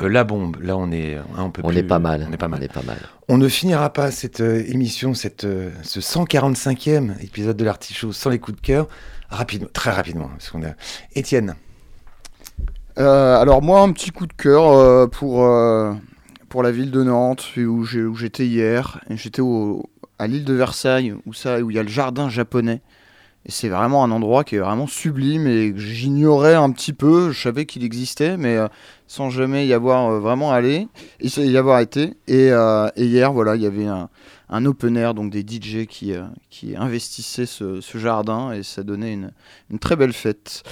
[0.00, 1.16] Euh, la bombe, là on est
[1.52, 2.26] peu On plus- est pas mal.
[2.28, 2.60] On est pas mal.
[2.60, 2.98] On est pas mal.
[3.28, 8.30] On ne finira pas cette euh, émission, cette, euh, ce 145e épisode de l'Artichaut sans
[8.30, 8.88] les coups de cœur,
[9.28, 10.28] rapidement, très rapidement.
[10.28, 10.70] Parce qu'on a...
[11.14, 11.54] Étienne,
[12.98, 15.92] Euh, alors moi, un petit coup de cœur euh, pour, euh,
[16.48, 19.00] pour la ville de Nantes, où j'ai- où j'étais hier.
[19.10, 19.88] J'étais au-
[20.18, 22.80] à l'île de Versailles, où ça, où il y a le jardin japonais.
[23.46, 27.30] Et c'est vraiment un endroit qui est vraiment sublime et que j'ignorais un petit peu.
[27.30, 28.66] Je savais qu'il existait, mais euh,
[29.08, 30.86] sans jamais y avoir euh, vraiment allé,
[31.20, 32.14] y avoir été.
[32.28, 36.12] Et, euh, et hier, voilà, il y avait un, open air, donc des DJ qui,
[36.12, 40.62] euh, qui investissaient ce, jardin et ça donnait une, très belle fête.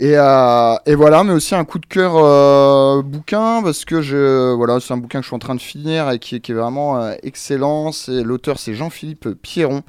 [0.00, 4.98] Et, voilà, mais aussi un coup de cœur bouquin, parce que je, voilà, c'est un
[4.98, 7.92] bouquin que je suis en train de finir et qui, est vraiment excellent.
[8.08, 9.82] L'auteur, c'est Jean-Philippe Pierron.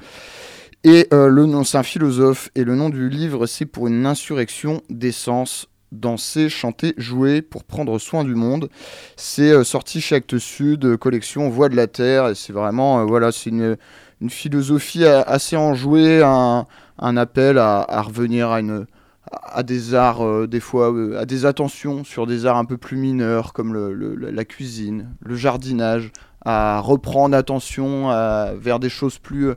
[0.84, 4.82] Et le nom, c'est un philosophe, et le nom du livre, c'est pour une insurrection
[4.88, 5.67] des sens.
[5.92, 8.68] Danser, chanter, jouer pour prendre soin du monde.
[9.16, 13.04] C'est euh, sorti chez Actes Sud, euh, collection Voix de la Terre, c'est vraiment, euh,
[13.04, 13.76] voilà, c'est une,
[14.20, 16.66] une philosophie a- assez enjouée, un,
[16.98, 18.86] un appel à, revenir à une,
[19.30, 22.76] à des arts, euh, des fois, euh, à des attentions sur des arts un peu
[22.76, 26.12] plus mineurs, comme le, la cuisine, le jardinage,
[26.44, 28.08] à reprendre attention
[28.56, 29.54] vers des choses plus, euh,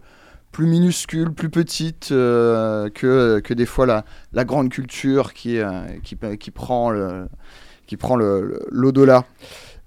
[0.52, 5.84] plus minuscules, plus petites euh, que, que des fois la, la grande culture qui, euh,
[6.04, 7.28] qui, qui prend le-
[7.88, 9.26] qui prend l'au-delà.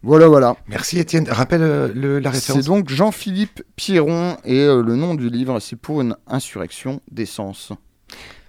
[0.03, 0.57] Voilà, voilà.
[0.69, 1.27] merci Étienne.
[1.31, 2.65] Rappelle euh, le- la C'est référence.
[2.67, 7.73] donc Jean-Philippe Pierron et euh, le nom du livre, c'est pour une insurrection des sens.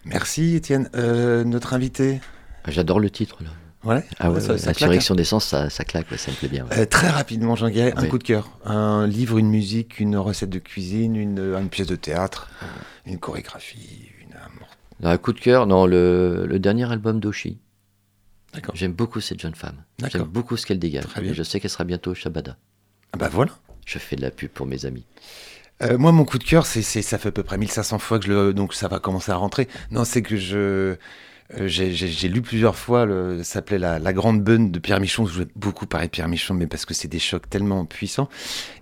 [0.03, 0.89] Merci Étienne.
[0.95, 2.19] Euh, notre invité.
[2.67, 3.37] J'adore le titre.
[3.43, 3.49] Là.
[3.85, 4.03] Ouais.
[4.19, 6.47] Ah ouais, Ça- ouais, ça claque, l'insurrection des sens, ça, ça claque, ça me plaît
[6.47, 6.65] bien.
[6.71, 8.49] Euh, très rapidement, Jean Guéret, un coup de cœur.
[8.65, 12.49] Un livre, une musique, une recette de cuisine, une, une pièce de théâtre,
[13.05, 15.07] une chorégraphie, une.
[15.07, 17.59] un- coup de cœur, non, le, le dernier album d'Oshi.
[18.53, 18.75] D'accord.
[18.75, 19.83] J'aime beaucoup cette jeune femme.
[19.99, 20.21] D'accord.
[20.21, 21.03] J'aime beaucoup ce qu'elle dégage.
[21.05, 21.31] Très bien.
[21.31, 22.55] Et je sais qu'elle sera bientôt au Shabada.
[23.13, 23.51] Ah bah voilà.
[23.85, 25.05] Je fais de la pub pour mes amis.
[25.83, 28.17] Euh, moi, mon coup de cœur, c'est, c'est- ça fait à peu près 1500 fois
[28.17, 29.67] que je le, donc ça va commencer à rentrer.
[29.91, 30.95] Non, c'est que je,
[31.53, 35.25] euh, j'ai, lu plusieurs fois, ça s'appelait la, Grande Bonne de Pierre Michon.
[35.25, 38.29] Je vais beaucoup parler de Pierre Michon, mais parce que c'est des chocs tellement puissants.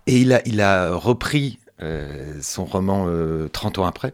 [0.07, 4.13] Et il a, il a repris euh, son roman euh, 30 ans après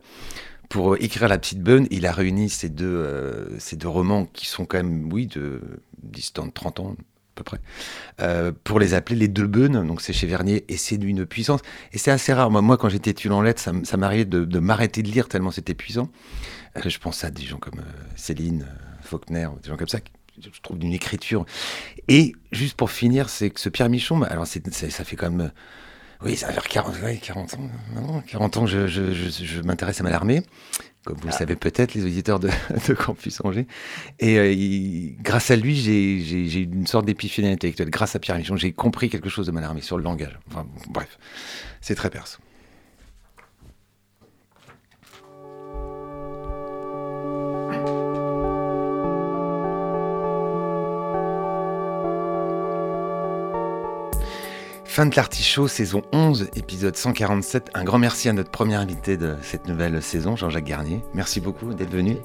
[0.70, 1.88] pour euh, écrire La Petite Bonne.
[1.92, 5.62] Il a réuni ces deux, ces deux romans qui sont quand même, oui, de
[6.02, 6.96] de 30 ans
[7.44, 7.60] près,
[8.22, 9.86] euh, pour les appeler les deux bonnes.
[9.86, 11.62] Donc c'est chez Vernier et c'est d'une puissance.
[11.94, 12.52] Et c'est assez rare.
[12.52, 15.74] Moi, moi quand j'étais étudiant en lettres, ça, m'arrivait de, m'arrêter de lire tellement c'était
[15.74, 16.10] puissant.
[16.78, 18.68] Euh, je pense à des gens comme euh, Céline,
[19.02, 20.00] Faulkner, des gens comme ça,
[20.42, 21.46] je trouve d'une écriture.
[22.08, 24.60] Et juste pour finir, c'est que ce Pierre Michon, bah, alors ça
[25.04, 25.52] fait quand même.
[26.24, 27.70] oui, ça va faire 40, ouais, 40 ans.
[27.94, 30.44] maintenant, 40 ans je, m'intéresse à Malarmé,
[31.06, 32.50] comme vous le savez peut-être, les auditeurs de,
[32.88, 33.68] de Campus Angers.
[34.20, 37.90] Et euh, il- grâce à lui, j'ai, eu une sorte d'épiphanie intellectuelle.
[37.90, 40.38] Grâce à Pierre Michon, j'ai compris quelque chose de Malarmé sur le langage.
[40.50, 41.18] Enfin, bref,
[41.82, 42.40] c'est très perso.
[54.90, 57.70] Fin de l'artichaut, saison 11, épisode 147.
[57.76, 61.04] Un grand merci à notre premier invité de cette nouvelle saison, Jean-Jacques Garnier.
[61.14, 62.18] Merci beaucoup d'être venu.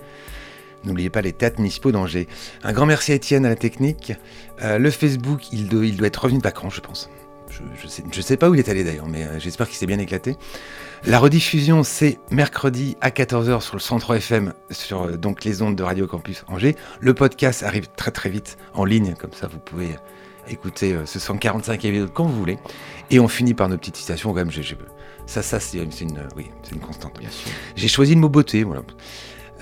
[0.85, 2.27] N'oubliez pas les théâtres municipaux d'Angers.
[2.63, 4.15] Un grand merci à Étienne à la technique.
[4.63, 7.11] Euh, le Facebook, il doit, être revenu de vacances, je pense.
[7.51, 7.61] Je,
[8.11, 10.35] je sais pas où il est allé d'ailleurs, mais euh, j'espère qu'il s'est bien éclaté.
[11.05, 15.77] La rediffusion, c'est mercredi à 14h sur le 103 FM, sur euh, donc les ondes
[15.77, 16.77] de Radio Campus Angers.
[17.01, 19.97] Le podcast arrive très très vite en ligne, comme ça vous pouvez
[20.49, 22.59] écouter euh, ce 145 épisode quand vous voulez.
[23.11, 24.51] Et on finit par nos petites citations, quand même.
[24.51, 24.63] j'ai-
[25.27, 27.19] ça, ça c'est c'est une, euh, oui, c'est une constante.
[27.19, 27.51] Bien sûr.
[27.77, 28.63] J'ai choisi le mot beauté.
[28.65, 28.83] Voilà.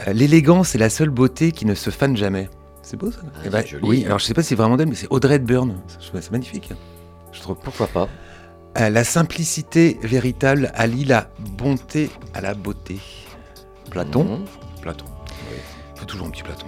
[0.09, 2.49] Euh, L'élégance est la seule beauté qui ne se fane jamais.
[2.83, 4.07] C'est beau ça Ah, Eh ben, c'est joli, Oui, hein.
[4.07, 5.77] alors je sais pas si c'est vraiment d'elle, mais c'est Audrey Hepburn.
[6.01, 6.73] Je ça magnifique.
[7.33, 7.57] Je trouve.
[7.63, 8.09] Pourquoi pas
[8.81, 12.99] Euh, la simplicité véritable allie la bonté à la beauté.
[13.91, 14.45] Platon Mhm.
[14.81, 15.05] Platon.
[15.95, 16.67] Il faut toujours un petit Platon.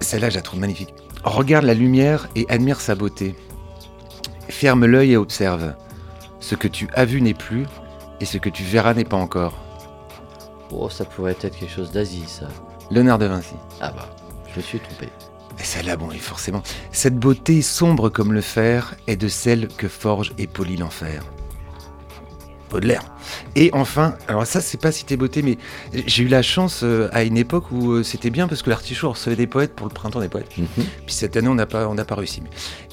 [0.00, 0.94] Celle-là, je la trouve magnifique.
[1.26, 3.34] Regarde la lumière et admire sa beauté.
[4.48, 5.74] Ferme l'œil et observe.
[6.38, 7.66] Ce que tu as vu n'est plus,
[8.20, 9.58] et ce que tu verras n'est pas encore.
[10.70, 12.46] Oh, ça pourrait être quelque chose d'Asie, ça.
[12.92, 13.56] Léonard de Vinci.
[13.80, 14.08] Ah bah,
[14.52, 15.08] je me suis trompé.
[15.58, 16.62] Et celle-là, bon, et forcément.
[16.92, 21.24] Cette beauté sombre comme le fer est de celle que forge et polit l'enfer.
[22.70, 23.02] Baudelaire.
[23.54, 25.56] Et enfin, alors ça, c'est pas cité beauté, mais
[26.06, 29.10] j'ai eu la chance euh, à une époque où euh, c'était bien parce que l'artichaut
[29.10, 30.56] recevait des poètes pour le printemps des poètes.
[30.58, 30.66] Mhm.
[30.76, 32.42] Puis cette année, on n'a pas, on n'a pas réussi.
[32.42, 32.50] mais-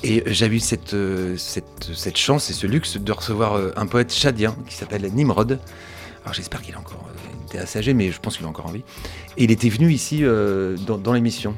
[0.10, 4.14] Et j'avais eu cette, euh, cette, cette chance et ce luxe de recevoir un poète
[4.14, 5.60] chadien qui s'appelle Nimrod.
[6.24, 7.10] Alors j'espère qu'il est encore,
[7.42, 8.84] il était assez âgé, mais je pense qu'il est encore en vie.
[9.38, 10.24] Et il était venu ici
[10.88, 11.56] dans, dans l'émission.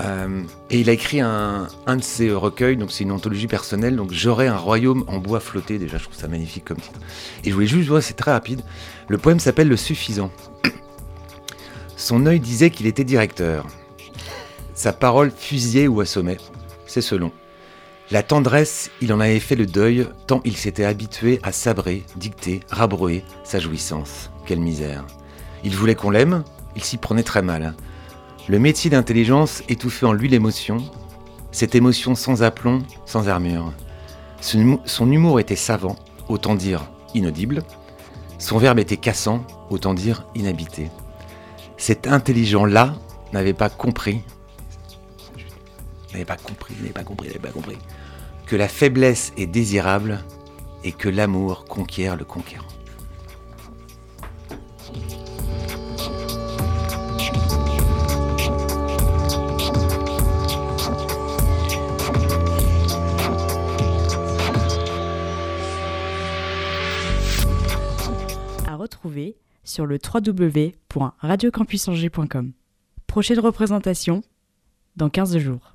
[0.00, 4.12] Euh, et il a écrit un, de ses recueils, donc c'est une anthologie personnelle, donc
[4.12, 6.98] J'aurais un royaume en bois flotté, déjà je trouve ça magnifique comme titre.
[7.44, 8.62] Et je voulais juste voir, c'est très rapide,
[9.08, 10.30] le poème s'appelle Le Suffisant.
[11.96, 13.66] Son œil disait qu'il était directeur.
[14.74, 16.38] Sa parole fusillait ou assommait,
[16.86, 17.30] c'est selon.
[18.10, 22.60] La tendresse, il en avait fait le deuil, tant il s'était habitué à sabrer, dicter,
[22.68, 24.30] rabrouer sa jouissance.
[24.46, 25.06] Quelle misère.
[25.62, 26.44] Il voulait qu'on l'aime,
[26.76, 27.74] il s'y prenait très mal.
[28.48, 30.78] Le métier d'intelligence étouffait en lui l'émotion,
[31.50, 33.72] cette émotion sans aplomb, sans armure.
[34.40, 35.96] Son humo- son humour était savant,
[36.28, 37.62] autant dire inaudible.
[38.38, 40.90] Son verbe était cassant, autant dire inhabité.
[41.78, 42.94] Cet intelligent-là
[43.32, 44.20] n'avait pas compris,
[46.12, 47.78] n'avait pas compris, n'avait pas compris, n'avait pas compris,
[48.46, 50.22] que la faiblesse est désirable
[50.84, 52.66] et que l'amour conquiert le conquérant.
[69.64, 72.52] Sur le www.radiocampusangers.com.
[73.06, 74.22] Prochaine représentation
[74.96, 75.72] dans 15 jours.